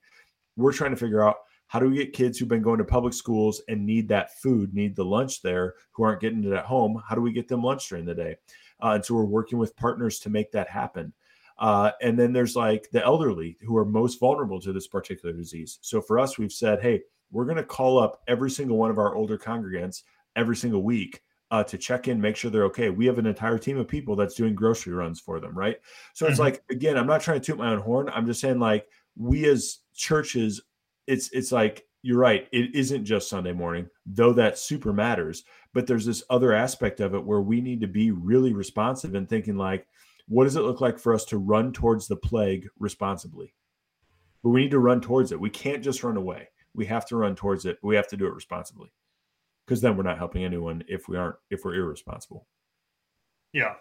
we're 0.58 0.74
trying 0.74 0.92
to 0.92 0.98
figure 0.98 1.24
out 1.24 1.38
how 1.68 1.80
do 1.80 1.90
we 1.90 1.98
get 1.98 2.14
kids 2.14 2.38
who've 2.38 2.48
been 2.48 2.62
going 2.62 2.78
to 2.78 2.86
public 2.86 3.14
schools 3.14 3.62
and 3.68 3.86
need 3.86 4.08
that 4.08 4.40
food, 4.40 4.74
need 4.74 4.96
the 4.96 5.04
lunch 5.04 5.42
there, 5.42 5.76
who 5.92 6.04
aren't 6.04 6.22
getting 6.22 6.44
it 6.44 6.54
at 6.54 6.66
home? 6.66 7.02
How 7.08 7.16
do 7.16 7.22
we 7.22 7.34
get 7.34 7.48
them 7.48 7.62
lunch 7.62 7.90
during 7.90 8.06
the 8.06 8.16
day? 8.16 8.38
Uh, 8.82 8.92
and 8.92 9.06
so 9.06 9.16
we're 9.16 9.26
working 9.26 9.58
with 9.58 9.76
partners 9.76 10.20
to 10.20 10.30
make 10.30 10.52
that 10.52 10.70
happen. 10.70 11.14
Uh, 11.60 11.92
and 12.02 12.18
then 12.18 12.32
there's 12.32 12.56
like 12.56 12.90
the 12.92 13.04
elderly 13.04 13.58
who 13.62 13.76
are 13.76 13.86
most 13.86 14.20
vulnerable 14.20 14.62
to 14.62 14.72
this 14.72 14.88
particular 14.88 15.36
disease. 15.36 15.80
So 15.82 16.02
for 16.02 16.20
us, 16.20 16.38
we've 16.38 16.52
said, 16.52 16.82
hey, 16.82 17.02
we're 17.32 17.46
going 17.46 17.58
to 17.58 17.64
call 17.64 18.00
up 18.00 18.22
every 18.28 18.50
single 18.50 18.78
one 18.78 18.92
of 18.92 19.00
our 19.00 19.16
older 19.16 19.38
congregants 19.38 20.04
every 20.36 20.56
single 20.56 20.84
week 20.84 21.22
uh, 21.52 21.64
to 21.64 21.78
check 21.78 22.08
in, 22.08 22.20
make 22.20 22.36
sure 22.36 22.52
they're 22.52 22.66
okay. 22.66 22.90
We 22.90 23.06
have 23.06 23.18
an 23.20 23.26
entire 23.26 23.58
team 23.58 23.78
of 23.78 23.88
people 23.88 24.16
that's 24.16 24.36
doing 24.36 24.54
grocery 24.56 24.94
runs 24.94 25.20
for 25.20 25.40
them, 25.40 25.58
right? 25.58 25.78
So 26.14 26.28
it's 26.28 26.38
Mhm. 26.38 26.44
like 26.44 26.64
again, 26.70 26.98
I'm 26.98 27.08
not 27.08 27.22
trying 27.22 27.40
to 27.40 27.46
toot 27.46 27.58
my 27.58 27.72
own 27.72 27.80
horn. 27.80 28.10
I'm 28.10 28.26
just 28.26 28.42
saying 28.42 28.60
like 28.60 28.88
we 29.16 29.46
as 29.48 29.80
churches, 29.96 30.62
it's 31.08 31.30
it's 31.32 31.52
like 31.52 31.88
you're 32.04 32.20
right. 32.20 32.48
It 32.52 32.76
isn't 32.76 33.06
just 33.06 33.30
Sunday 33.30 33.54
morning, 33.54 33.90
though 34.06 34.34
that 34.34 34.58
super 34.58 34.94
matters. 34.94 35.44
But 35.74 35.88
there's 35.88 36.06
this 36.06 36.24
other 36.30 36.54
aspect 36.54 37.00
of 37.00 37.14
it 37.16 37.24
where 37.24 37.42
we 37.42 37.62
need 37.62 37.82
to 37.82 37.88
be 37.88 38.12
really 38.12 38.54
responsive 38.54 39.16
and 39.16 39.28
thinking 39.28 39.58
like, 39.58 39.88
what 40.28 40.44
does 40.44 40.56
it 40.56 40.62
look 40.62 40.82
like 40.82 41.00
for 41.00 41.14
us 41.14 41.26
to 41.26 41.38
run 41.38 41.72
towards 41.72 42.08
the 42.08 42.16
plague 42.16 42.68
responsibly? 42.80 43.54
But 44.44 44.50
we 44.50 44.62
need 44.64 44.72
to 44.72 44.80
run 44.80 45.02
towards 45.02 45.32
it. 45.32 45.40
We 45.40 45.50
can't 45.50 45.84
just 45.84 46.04
run 46.04 46.18
away. 46.18 46.50
We 46.74 46.86
have 46.86 47.06
to 47.08 47.16
run 47.18 47.36
towards 47.36 47.66
it. 47.66 47.78
We 47.82 47.96
have 47.96 48.08
to 48.10 48.18
do 48.18 48.28
it 48.28 48.34
responsibly, 48.34 48.92
because 49.68 49.82
then 49.82 49.98
we're 49.98 50.04
not 50.04 50.18
helping 50.18 50.46
anyone 50.46 50.82
if 50.88 51.08
we 51.10 51.18
aren't 51.18 51.36
if 51.50 51.66
we're 51.66 51.76
irresponsible. 51.76 52.48
Yeah. 53.54 53.74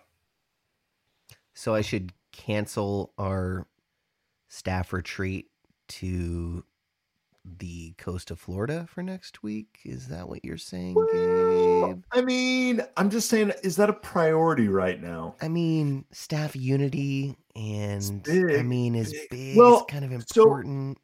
so 1.55 1.75
I 1.75 1.81
should 1.81 2.13
cancel 2.33 3.13
our 3.19 3.67
staff 4.49 4.93
retreat 4.93 5.49
to 5.89 6.65
the 7.59 7.93
coast 7.99 8.31
of 8.31 8.39
Florida 8.41 8.87
for 8.89 9.03
next 9.03 9.43
week. 9.43 9.79
Is 9.85 10.09
that 10.09 10.29
what 10.29 10.45
you're 10.45 10.57
saying, 10.57 10.95
Gabe? 11.13 12.03
I 12.13 12.21
mean, 12.23 12.81
I'm 12.97 13.09
just 13.11 13.29
saying, 13.29 13.53
is 13.63 13.77
that 13.77 13.89
a 13.89 13.93
priority 13.93 14.69
right 14.69 15.01
now? 15.01 15.37
I 15.41 15.49
mean, 15.49 16.05
staff 16.11 16.57
unity 16.57 17.37
and 17.55 18.27
I 18.29 18.63
mean 18.63 18.95
is 18.95 19.13
big. 19.13 19.29
big. 19.31 19.57
Well, 19.57 19.81
it's 19.83 19.93
kind 19.93 20.05
of 20.05 20.25
so- 20.29 20.43
important. 20.43 20.99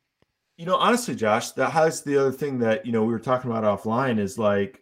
You 0.56 0.66
know, 0.66 0.76
honestly, 0.76 1.14
Josh, 1.14 1.52
that 1.52 1.70
has 1.70 2.02
the 2.02 2.18
other 2.18 2.32
thing 2.32 2.58
that 2.58 2.84
you 2.86 2.92
know 2.92 3.04
we 3.04 3.12
were 3.12 3.18
talking 3.18 3.50
about 3.50 3.64
offline 3.64 4.18
is 4.18 4.38
like, 4.38 4.80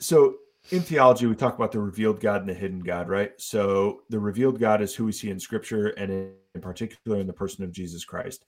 so 0.00 0.36
in 0.70 0.80
theology 0.80 1.26
we 1.26 1.34
talk 1.34 1.56
about 1.56 1.72
the 1.72 1.80
revealed 1.80 2.20
God 2.20 2.42
and 2.42 2.48
the 2.48 2.54
hidden 2.54 2.80
God, 2.80 3.08
right? 3.08 3.32
So 3.38 4.02
the 4.08 4.18
revealed 4.18 4.60
God 4.60 4.82
is 4.82 4.94
who 4.94 5.04
we 5.06 5.12
see 5.12 5.30
in 5.30 5.40
Scripture, 5.40 5.88
and 5.88 6.10
in, 6.10 6.32
in 6.54 6.60
particular 6.60 7.18
in 7.18 7.26
the 7.26 7.32
person 7.32 7.64
of 7.64 7.72
Jesus 7.72 8.04
Christ. 8.04 8.44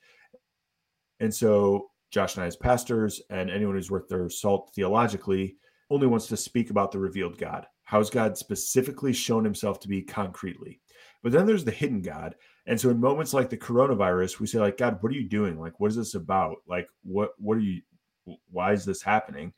And 1.21 1.35
so 1.35 1.91
Josh 2.13 2.37
and 2.37 2.45
I, 2.45 2.47
as 2.47 2.57
pastors, 2.57 3.21
and 3.31 3.51
anyone 3.51 3.75
who's 3.75 3.91
worth 3.91 4.09
their 4.09 4.29
salt 4.29 4.71
theologically, 4.75 5.57
only 5.91 6.07
wants 6.07 6.27
to 6.29 6.37
speak 6.37 6.71
about 6.71 6.93
the 6.93 6.99
revealed 6.99 7.39
God. 7.39 7.67
How's 7.85 8.11
God 8.11 8.37
specifically 8.37 9.13
shown 9.13 9.45
Himself 9.45 9.81
to 9.81 9.89
be 9.89 10.03
concretely? 10.03 10.81
But 11.23 11.33
then 11.33 11.47
there's 11.47 11.65
the 11.65 11.71
hidden 11.71 12.03
God, 12.03 12.35
and 12.67 12.81
so 12.81 12.91
in 12.91 13.01
moments 13.01 13.35
like 13.35 13.51
the 13.51 13.57
coronavirus, 13.57 14.39
we 14.39 14.47
say 14.47 14.61
like, 14.61 14.77
God, 14.77 14.99
what 15.01 15.11
are 15.11 15.17
you 15.17 15.29
doing? 15.29 15.59
Like, 15.59 15.81
what 15.81 15.91
is 15.91 15.97
this 15.97 16.15
about? 16.15 16.59
Like, 16.67 16.89
what 17.03 17.33
what 17.39 17.57
are 17.57 17.61
you? 17.61 17.83
Why 18.51 18.73
is 18.73 18.85
this 18.85 19.03
happening? 19.03 19.53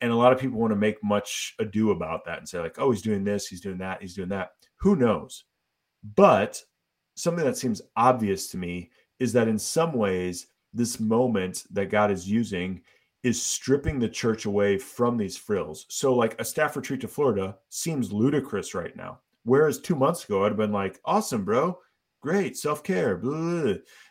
And 0.00 0.10
a 0.10 0.16
lot 0.16 0.32
of 0.32 0.38
people 0.38 0.58
want 0.58 0.72
to 0.72 0.76
make 0.76 1.02
much 1.02 1.54
ado 1.58 1.90
about 1.90 2.24
that 2.24 2.38
and 2.38 2.48
say 2.48 2.60
like, 2.60 2.78
oh, 2.78 2.90
he's 2.90 3.02
doing 3.02 3.24
this, 3.24 3.46
he's 3.46 3.60
doing 3.60 3.78
that, 3.78 4.00
he's 4.00 4.14
doing 4.14 4.28
that. 4.30 4.50
Who 4.76 4.96
knows? 4.96 5.44
But 6.16 6.62
something 7.14 7.44
that 7.44 7.56
seems 7.56 7.82
obvious 7.96 8.48
to 8.48 8.58
me 8.58 8.90
is 9.18 9.32
that 9.32 9.48
in 9.48 9.58
some 9.58 9.92
ways, 9.94 10.48
this 10.72 11.00
moment 11.00 11.64
that 11.70 11.90
God 11.90 12.10
is 12.10 12.28
using 12.28 12.82
is 13.22 13.40
stripping 13.42 13.98
the 13.98 14.08
church 14.08 14.44
away 14.44 14.78
from 14.78 15.16
these 15.16 15.36
frills. 15.36 15.86
So, 15.88 16.14
like 16.14 16.38
a 16.40 16.44
staff 16.44 16.76
retreat 16.76 17.00
to 17.02 17.08
Florida 17.08 17.56
seems 17.68 18.12
ludicrous 18.12 18.74
right 18.74 18.94
now. 18.96 19.20
Whereas 19.44 19.78
two 19.78 19.96
months 19.96 20.24
ago, 20.24 20.44
I'd 20.44 20.48
have 20.48 20.56
been 20.56 20.72
like, 20.72 21.00
awesome, 21.04 21.44
bro 21.44 21.78
great 22.26 22.56
self-care 22.56 23.20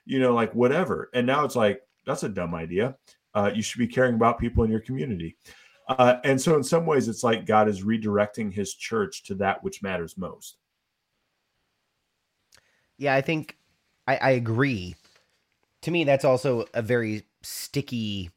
you 0.05 0.19
know 0.19 0.33
like 0.33 0.53
whatever 0.53 1.09
and 1.13 1.27
now 1.27 1.43
it's 1.43 1.55
like 1.55 1.81
that's 2.05 2.23
a 2.23 2.29
dumb 2.29 2.55
idea 2.55 2.95
uh, 3.33 3.51
you 3.53 3.61
should 3.61 3.79
be 3.79 3.87
caring 3.87 4.15
about 4.15 4.39
people 4.39 4.63
in 4.63 4.71
your 4.71 4.79
community 4.79 5.35
uh, 5.89 6.15
and 6.23 6.39
so 6.39 6.55
in 6.55 6.63
some 6.63 6.85
ways 6.85 7.07
it's 7.07 7.23
like 7.23 7.45
god 7.45 7.67
is 7.67 7.83
redirecting 7.83 8.53
his 8.53 8.73
church 8.73 9.23
to 9.23 9.35
that 9.35 9.63
which 9.63 9.83
matters 9.83 10.17
most 10.17 10.57
Yeah, 12.97 13.13
I 13.13 13.21
think 13.21 13.57
I, 14.07 14.17
I 14.17 14.29
agree. 14.31 14.95
To 15.81 15.91
me, 15.91 16.03
that's 16.03 16.25
also 16.25 16.65
a 16.73 16.81
very 16.81 17.23
sticky. 17.41 18.31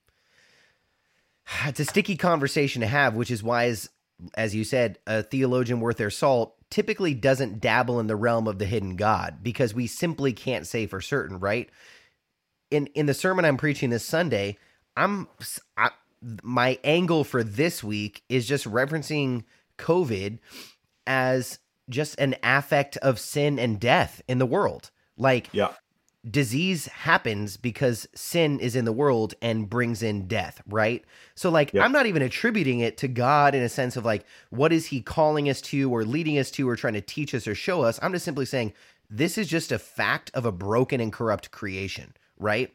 It's 1.64 1.80
a 1.80 1.84
sticky 1.84 2.16
conversation 2.16 2.80
to 2.80 2.86
have, 2.86 3.14
which 3.14 3.30
is 3.30 3.42
why, 3.42 3.66
as 3.66 3.88
as 4.34 4.54
you 4.54 4.64
said, 4.64 4.98
a 5.06 5.22
theologian 5.22 5.80
worth 5.80 5.96
their 5.96 6.10
salt 6.10 6.56
typically 6.70 7.14
doesn't 7.14 7.61
dabble 7.61 8.00
in 8.00 8.07
the 8.07 8.16
realm 8.16 8.46
of 8.46 8.59
the 8.59 8.66
hidden 8.66 8.96
God 8.96 9.38
because 9.42 9.74
we 9.74 9.87
simply 9.87 10.33
can't 10.33 10.66
say 10.66 10.87
for 10.87 11.00
certain, 11.00 11.38
right? 11.38 11.68
In 12.70 12.87
in 12.88 13.07
the 13.07 13.14
sermon 13.14 13.44
I'm 13.44 13.57
preaching 13.57 13.90
this 13.90 14.04
Sunday, 14.04 14.59
I'm 14.96 15.28
I, 15.76 15.90
my 16.42 16.78
angle 16.85 17.24
for 17.24 17.42
this 17.42 17.83
week 17.83 18.22
is 18.28 18.46
just 18.46 18.66
referencing 18.66 19.44
COVID 19.78 20.38
as 21.07 21.59
just 21.88 22.18
an 22.18 22.37
affect 22.42 22.96
of 22.98 23.18
sin 23.18 23.59
and 23.59 23.81
death 23.81 24.20
in 24.28 24.38
the 24.38 24.46
world. 24.46 24.90
Like 25.16 25.48
yeah 25.52 25.72
disease 26.30 26.86
happens 26.86 27.56
because 27.56 28.06
sin 28.14 28.60
is 28.60 28.76
in 28.76 28.84
the 28.84 28.92
world 28.92 29.34
and 29.40 29.68
brings 29.70 30.02
in 30.02 30.26
death, 30.26 30.60
right? 30.68 31.04
So 31.34 31.50
like 31.50 31.72
Yep. 31.72 31.84
I'm 31.84 31.92
not 31.92 32.06
even 32.06 32.22
attributing 32.22 32.80
it 32.80 32.96
to 32.98 33.08
God 33.08 33.54
in 33.54 33.62
a 33.62 33.68
sense 33.68 33.96
of 33.96 34.04
like 34.04 34.24
what 34.50 34.72
is 34.72 34.86
he 34.86 35.00
calling 35.00 35.48
us 35.48 35.60
to 35.62 35.90
or 35.92 36.04
leading 36.04 36.38
us 36.38 36.50
to 36.52 36.68
or 36.68 36.76
trying 36.76 36.94
to 36.94 37.00
teach 37.00 37.34
us 37.34 37.46
or 37.46 37.54
show 37.54 37.82
us. 37.82 37.98
I'm 38.02 38.12
just 38.12 38.24
simply 38.24 38.46
saying 38.46 38.72
this 39.10 39.38
is 39.38 39.48
just 39.48 39.72
a 39.72 39.78
fact 39.78 40.30
of 40.34 40.44
a 40.44 40.52
broken 40.52 41.00
and 41.00 41.12
corrupt 41.12 41.50
creation, 41.50 42.14
right? 42.38 42.72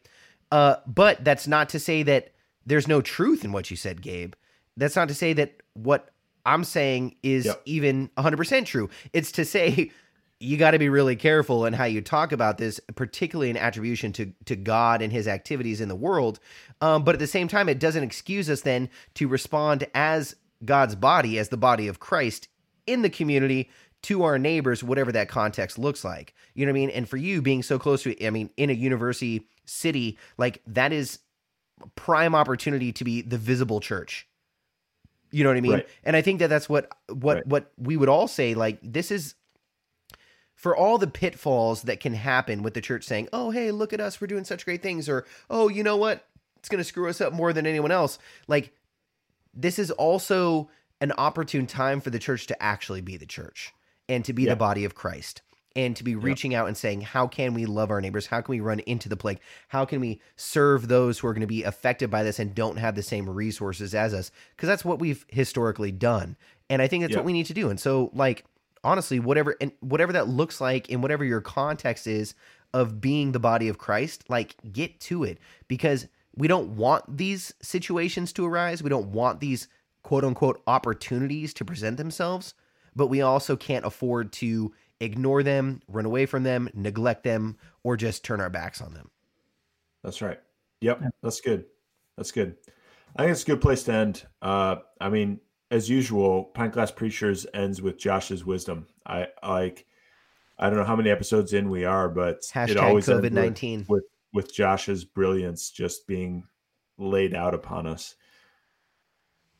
Uh 0.51 0.77
but 0.87 1.23
that's 1.23 1.47
not 1.47 1.69
to 1.69 1.79
say 1.79 2.03
that 2.03 2.31
there's 2.65 2.87
no 2.87 3.01
truth 3.01 3.43
in 3.43 3.51
what 3.51 3.69
you 3.69 3.77
said, 3.77 4.01
Gabe. 4.01 4.33
That's 4.77 4.95
not 4.95 5.09
to 5.09 5.13
say 5.13 5.33
that 5.33 5.61
what 5.73 6.09
I'm 6.45 6.63
saying 6.63 7.15
is 7.23 7.45
Yep. 7.45 7.61
even 7.65 8.09
100% 8.17 8.65
true. 8.65 8.89
It's 9.13 9.31
to 9.33 9.45
say 9.45 9.91
you 10.43 10.57
got 10.57 10.71
to 10.71 10.79
be 10.79 10.89
really 10.89 11.15
careful 11.15 11.65
in 11.65 11.73
how 11.73 11.85
you 11.85 12.01
talk 12.01 12.31
about 12.31 12.57
this, 12.57 12.79
particularly 12.95 13.49
in 13.49 13.57
attribution 13.57 14.11
to 14.13 14.33
to 14.45 14.55
God 14.55 15.01
and 15.01 15.11
His 15.11 15.27
activities 15.27 15.81
in 15.81 15.87
the 15.87 15.95
world. 15.95 16.39
Um, 16.81 17.03
but 17.03 17.15
at 17.15 17.19
the 17.19 17.27
same 17.27 17.47
time, 17.47 17.69
it 17.69 17.79
doesn't 17.79 18.03
excuse 18.03 18.49
us 18.49 18.61
then 18.61 18.89
to 19.15 19.27
respond 19.27 19.87
as 19.93 20.35
God's 20.65 20.95
body, 20.95 21.39
as 21.39 21.49
the 21.49 21.57
body 21.57 21.87
of 21.87 21.99
Christ 21.99 22.47
in 22.85 23.01
the 23.01 23.09
community 23.09 23.69
to 24.03 24.23
our 24.23 24.37
neighbors, 24.37 24.83
whatever 24.83 25.11
that 25.13 25.29
context 25.29 25.79
looks 25.79 26.03
like. 26.03 26.33
You 26.53 26.65
know 26.65 26.71
what 26.71 26.77
I 26.77 26.81
mean? 26.81 26.89
And 26.89 27.07
for 27.07 27.17
you 27.17 27.41
being 27.41 27.63
so 27.63 27.79
close 27.79 28.03
to, 28.03 28.25
I 28.25 28.29
mean, 28.29 28.49
in 28.57 28.69
a 28.69 28.73
university 28.73 29.47
city, 29.65 30.17
like 30.37 30.61
that 30.67 30.91
is 30.91 31.19
prime 31.95 32.35
opportunity 32.35 32.91
to 32.91 33.03
be 33.03 33.21
the 33.21 33.37
visible 33.37 33.79
church. 33.79 34.27
You 35.31 35.43
know 35.43 35.49
what 35.49 35.57
I 35.57 35.61
mean? 35.61 35.71
Right. 35.71 35.89
And 36.03 36.15
I 36.15 36.21
think 36.21 36.39
that 36.39 36.47
that's 36.47 36.67
what 36.69 36.91
what 37.07 37.37
Right. 37.37 37.47
what 37.47 37.71
we 37.77 37.97
would 37.97 38.09
all 38.09 38.27
say. 38.27 38.53
Like 38.53 38.79
this 38.83 39.09
is 39.09 39.35
for 40.55 40.75
all 40.75 40.97
the 40.97 41.07
pitfalls 41.07 41.83
that 41.83 41.99
can 41.99 42.13
happen 42.13 42.63
with 42.63 42.73
the 42.73 42.81
church 42.81 43.03
saying, 43.03 43.27
"Oh, 43.33 43.51
hey, 43.51 43.71
look 43.71 43.93
at 43.93 43.99
us, 44.01 44.19
we're 44.21 44.27
doing 44.27 44.45
such 44.45 44.65
great 44.65 44.81
things," 44.81 45.09
or 45.09 45.25
"Oh, 45.49 45.67
you 45.69 45.83
know 45.83 45.97
what? 45.97 46.25
It's 46.57 46.69
going 46.69 46.79
to 46.79 46.83
screw 46.85 47.09
us 47.09 47.19
up 47.21 47.33
more 47.33 47.53
than 47.53 47.65
anyone 47.67 47.91
else." 47.91 48.17
Like 48.47 48.73
this 49.53 49.77
is 49.77 49.91
also 49.91 50.69
an 51.01 51.11
opportune 51.17 51.67
time 51.67 52.01
for 52.01 52.09
the 52.09 52.19
church 52.19 52.47
to 52.47 52.63
actually 52.63 53.01
be 53.01 53.17
the 53.17 53.25
church 53.25 53.71
and 54.09 54.23
to 54.25 54.33
be 54.33 54.43
Yeah. 54.43 54.51
the 54.51 54.55
body 54.55 54.85
of 54.85 54.95
Christ 54.95 55.41
and 55.75 55.95
to 55.95 56.03
be 56.03 56.15
reaching 56.15 56.55
out 56.55 56.67
and 56.67 56.77
saying, 56.77 57.01
How 57.01 57.27
can 57.27 57.53
we 57.53 57.65
love 57.65 57.91
our 57.91 57.99
neighbors? 58.01 58.27
How 58.27 58.41
can 58.41 58.51
we 58.53 58.59
run 58.61 58.79
into 58.81 59.09
the 59.09 59.17
plague? 59.17 59.39
How 59.67 59.85
can 59.85 59.99
we 59.99 60.21
serve 60.37 60.87
those 60.87 61.19
who 61.19 61.27
are 61.27 61.33
going 61.33 61.41
to 61.41 61.47
be 61.47 61.63
affected 61.63 62.09
by 62.09 62.23
this 62.23 62.39
and 62.39 62.55
don't 62.55 62.77
have 62.77 62.95
the 62.95 63.03
same 63.03 63.29
resources 63.29 63.93
as 63.93 64.13
us? 64.13 64.31
Because 64.55 64.67
that's 64.67 64.85
what 64.85 64.99
we've 64.99 65.25
historically 65.29 65.91
done. 65.91 66.35
And 66.69 66.81
I 66.81 66.87
think 66.87 67.01
that's 67.03 67.11
Yeah. 67.11 67.17
what 67.17 67.25
we 67.25 67.33
need 67.33 67.47
to 67.47 67.53
do. 67.53 67.69
And 67.69 67.79
so, 67.79 68.09
like, 68.13 68.45
honestly, 68.83 69.19
whatever 69.19 69.55
and 69.61 69.71
whatever 69.79 70.13
that 70.13 70.27
looks 70.27 70.59
like 70.61 70.89
in 70.89 71.01
whatever 71.01 71.23
your 71.23 71.41
context 71.41 72.07
is 72.07 72.35
of 72.73 72.99
being 72.99 73.31
the 73.31 73.39
body 73.39 73.67
of 73.69 73.77
Christ, 73.77 74.29
like 74.29 74.55
get 74.71 74.99
to 75.01 75.23
it 75.23 75.37
because 75.67 76.07
we 76.35 76.47
don't 76.47 76.75
want 76.75 77.17
these 77.17 77.53
situations 77.61 78.33
to 78.33 78.45
arise. 78.45 78.81
We 78.81 78.89
don't 78.89 79.11
want 79.11 79.39
these 79.39 79.67
quote 80.01 80.23
unquote 80.23 80.61
opportunities 80.67 81.53
to 81.55 81.65
present 81.65 81.97
themselves, 81.97 82.53
but 82.95 83.07
we 83.07 83.21
also 83.21 83.55
can't 83.55 83.85
afford 83.85 84.31
to 84.33 84.73
ignore 84.99 85.43
them, 85.43 85.81
run 85.87 86.05
away 86.05 86.25
from 86.25 86.43
them, 86.43 86.69
neglect 86.73 87.23
them, 87.23 87.57
or 87.83 87.97
just 87.97 88.23
turn 88.23 88.41
our 88.41 88.49
backs 88.49 88.81
on 88.81 88.93
them. 88.93 89.09
That's 90.03 90.21
right. 90.21 90.39
Yep, 90.81 91.03
that's 91.21 91.41
good. 91.41 91.65
That's 92.17 92.31
good. 92.31 92.55
I 93.15 93.23
think 93.23 93.31
it's 93.31 93.43
a 93.43 93.47
good 93.47 93.61
place 93.61 93.83
to 93.83 93.93
end. 93.93 94.25
Uh, 94.41 94.77
I 94.99 95.09
mean, 95.09 95.39
as 95.73 95.89
usual, 95.89 96.45
Pint 96.45 96.73
Glass 96.73 96.91
Preachers 96.91 97.45
ends 97.53 97.81
with 97.81 97.97
Josh's 97.97 98.45
wisdom. 98.45 98.87
I 99.05 99.27
like. 99.45 99.85
I 100.59 100.69
don't 100.69 100.77
know 100.77 100.85
how 100.85 100.95
many 100.95 101.09
episodes 101.09 101.53
in 101.53 101.69
we 101.69 101.83
are, 101.83 102.07
but 102.07 102.35
it 102.37 102.51
Hashtag 102.53 102.81
always 102.81 103.09
ends 103.09 103.19
COVID 103.19 103.23
with- 103.23 103.33
nineteen. 103.33 103.85
with 103.89 104.03
with 104.33 104.53
Josh's 104.53 105.03
brilliance 105.03 105.69
just 105.71 106.07
being 106.07 106.43
laid 106.97 107.33
out 107.35 107.53
upon 107.53 107.85
us. 107.87 108.15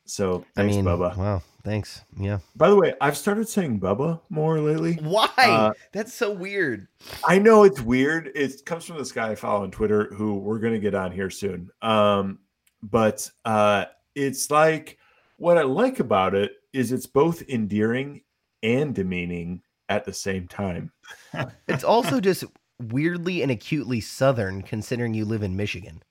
So 0.06 0.46
I 0.58 0.62
thanks, 0.62 0.76
mean, 0.76 0.86
Bubba. 0.86 1.16
wow, 1.16 1.42
thanks. 1.64 2.04
Yeah. 2.20 2.40
By 2.56 2.70
the 2.70 2.76
way, 2.76 2.94
I've 3.00 3.16
started 3.18 3.48
saying 3.48 3.80
Bubba 3.80 4.20
more 4.30 4.60
lately. 4.60 4.96
Why? 5.02 5.30
Uh, 5.38 5.72
That's 5.94 6.14
so 6.14 6.32
weird. 6.32 6.88
I 7.26 7.40
know 7.40 7.64
it's 7.64 7.80
weird. 7.82 8.32
It 8.36 8.66
comes 8.66 8.84
from 8.86 8.98
this 8.98 9.12
guy 9.14 9.30
I 9.32 9.36
follow 9.36 9.64
on 9.64 9.72
Twitter 9.72 10.14
who 10.14 10.36
we're 10.36 10.60
going 10.60 10.74
to 10.74 10.80
get 10.80 10.94
on 10.94 11.12
here 11.12 11.30
soon. 11.30 11.70
Um, 11.82 12.40
but 12.82 13.30
uh, 13.46 13.86
it's 14.14 14.52
like 14.52 14.98
what 15.44 15.58
I 15.58 15.64
like 15.64 16.00
about 16.00 16.34
it 16.34 16.54
is 16.72 16.94
it's 16.94 17.06
both 17.06 17.42
endearing 17.50 18.22
and 18.64 18.96
demeaning 18.96 19.62
at 19.90 20.06
the 20.06 20.14
same 20.14 20.48
time. 20.48 20.94
It's 21.68 21.84
also 21.84 22.22
just 22.22 22.46
weirdly 22.82 23.42
and 23.42 23.52
acutely 23.52 24.00
southern 24.00 24.62
considering 24.62 25.14
you 25.14 25.26
live 25.26 25.44
in 25.44 25.58
Michigan. 25.58 26.02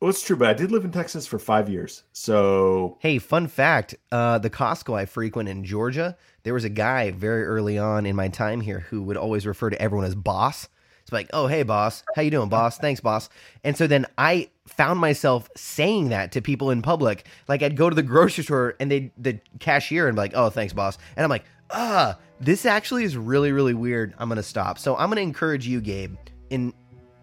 Well, 0.00 0.10
it's 0.10 0.24
true, 0.24 0.34
but 0.34 0.48
I 0.48 0.54
did 0.54 0.72
live 0.72 0.84
in 0.84 0.90
Texas 0.90 1.24
for 1.24 1.38
five 1.38 1.68
years. 1.68 2.02
So 2.12 2.98
Hey, 2.98 3.18
fun 3.18 3.46
fact: 3.46 3.94
uh, 4.10 4.38
the 4.38 4.50
Costco 4.50 4.98
I 4.98 5.06
frequent 5.06 5.48
in 5.48 5.64
Georgia, 5.64 6.16
there 6.42 6.52
was 6.52 6.64
a 6.64 6.68
guy 6.68 7.12
very 7.12 7.44
early 7.44 7.78
on 7.78 8.04
in 8.06 8.16
my 8.16 8.26
time 8.26 8.60
here 8.60 8.80
who 8.80 9.02
would 9.04 9.16
always 9.16 9.46
refer 9.46 9.70
to 9.70 9.80
everyone 9.80 10.06
as 10.06 10.16
boss. 10.16 10.68
It's 11.04 11.12
like, 11.12 11.28
"Oh, 11.34 11.46
hey, 11.46 11.62
boss, 11.62 12.02
how 12.16 12.22
you 12.22 12.30
doing, 12.30 12.48
boss? 12.48 12.78
Thanks, 12.78 13.00
boss." 13.00 13.28
And 13.62 13.76
so 13.76 13.86
then 13.86 14.06
I 14.16 14.48
found 14.66 14.98
myself 14.98 15.50
saying 15.54 16.08
that 16.08 16.32
to 16.32 16.40
people 16.40 16.70
in 16.70 16.80
public. 16.80 17.26
Like 17.46 17.62
I'd 17.62 17.76
go 17.76 17.90
to 17.90 17.94
the 17.94 18.02
grocery 18.02 18.42
store 18.42 18.74
and 18.80 18.90
they 18.90 19.12
the 19.18 19.38
cashier 19.58 20.08
and 20.08 20.16
be 20.16 20.22
like, 20.22 20.32
"Oh, 20.34 20.48
thanks, 20.48 20.72
boss," 20.72 20.96
and 21.16 21.22
I'm 21.22 21.30
like, 21.30 21.44
"Ah, 21.70 22.18
this 22.40 22.64
actually 22.64 23.04
is 23.04 23.18
really, 23.18 23.52
really 23.52 23.74
weird. 23.74 24.14
I'm 24.18 24.30
gonna 24.30 24.42
stop." 24.42 24.78
So 24.78 24.96
I'm 24.96 25.10
gonna 25.10 25.20
encourage 25.20 25.66
you, 25.66 25.82
Gabe, 25.82 26.16
in 26.48 26.72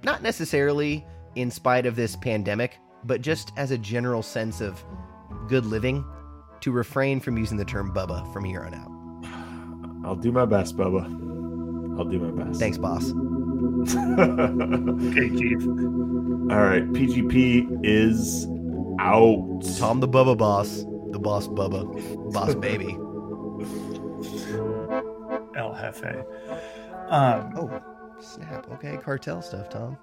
not 0.03 0.21
necessarily 0.21 1.03
in 1.35 1.49
spite 1.49 1.87
of 1.87 1.95
this 1.95 2.15
pandemic, 2.15 2.77
but 3.03 3.21
just 3.21 3.51
as 3.57 3.71
a 3.71 3.77
general 3.79 4.21
sense 4.21 4.61
of 4.61 4.83
good 5.47 5.65
living, 5.65 6.05
to 6.59 6.71
refrain 6.71 7.19
from 7.19 7.35
using 7.35 7.57
the 7.57 7.65
term 7.65 7.91
Bubba 7.91 8.31
from 8.31 8.43
here 8.43 8.61
on 8.61 8.75
out. 8.75 8.91
I'll 10.05 10.15
do 10.15 10.31
my 10.31 10.45
best, 10.45 10.77
Bubba. 10.77 11.03
I'll 11.97 12.05
do 12.05 12.19
my 12.19 12.43
best. 12.43 12.59
Thanks, 12.59 12.77
boss. 12.77 13.11
Okay, 15.11 15.29
Chief. 15.29 15.61
All 15.67 16.63
right, 16.63 16.85
PGP 16.93 17.79
is 17.83 18.45
out. 18.99 19.61
Tom 19.77 19.99
the 19.99 20.07
Bubba 20.07 20.37
boss, 20.37 20.85
the 21.11 21.19
boss 21.19 21.47
Bubba, 21.47 21.83
boss 22.31 22.53
baby. 22.67 22.97
El 25.57 25.73
Jefe. 25.75 26.25
Um, 27.09 27.53
Oh, 27.57 27.81
snap. 28.19 28.69
Okay, 28.73 28.97
cartel 28.97 29.41
stuff, 29.41 29.69
Tom. 29.69 29.97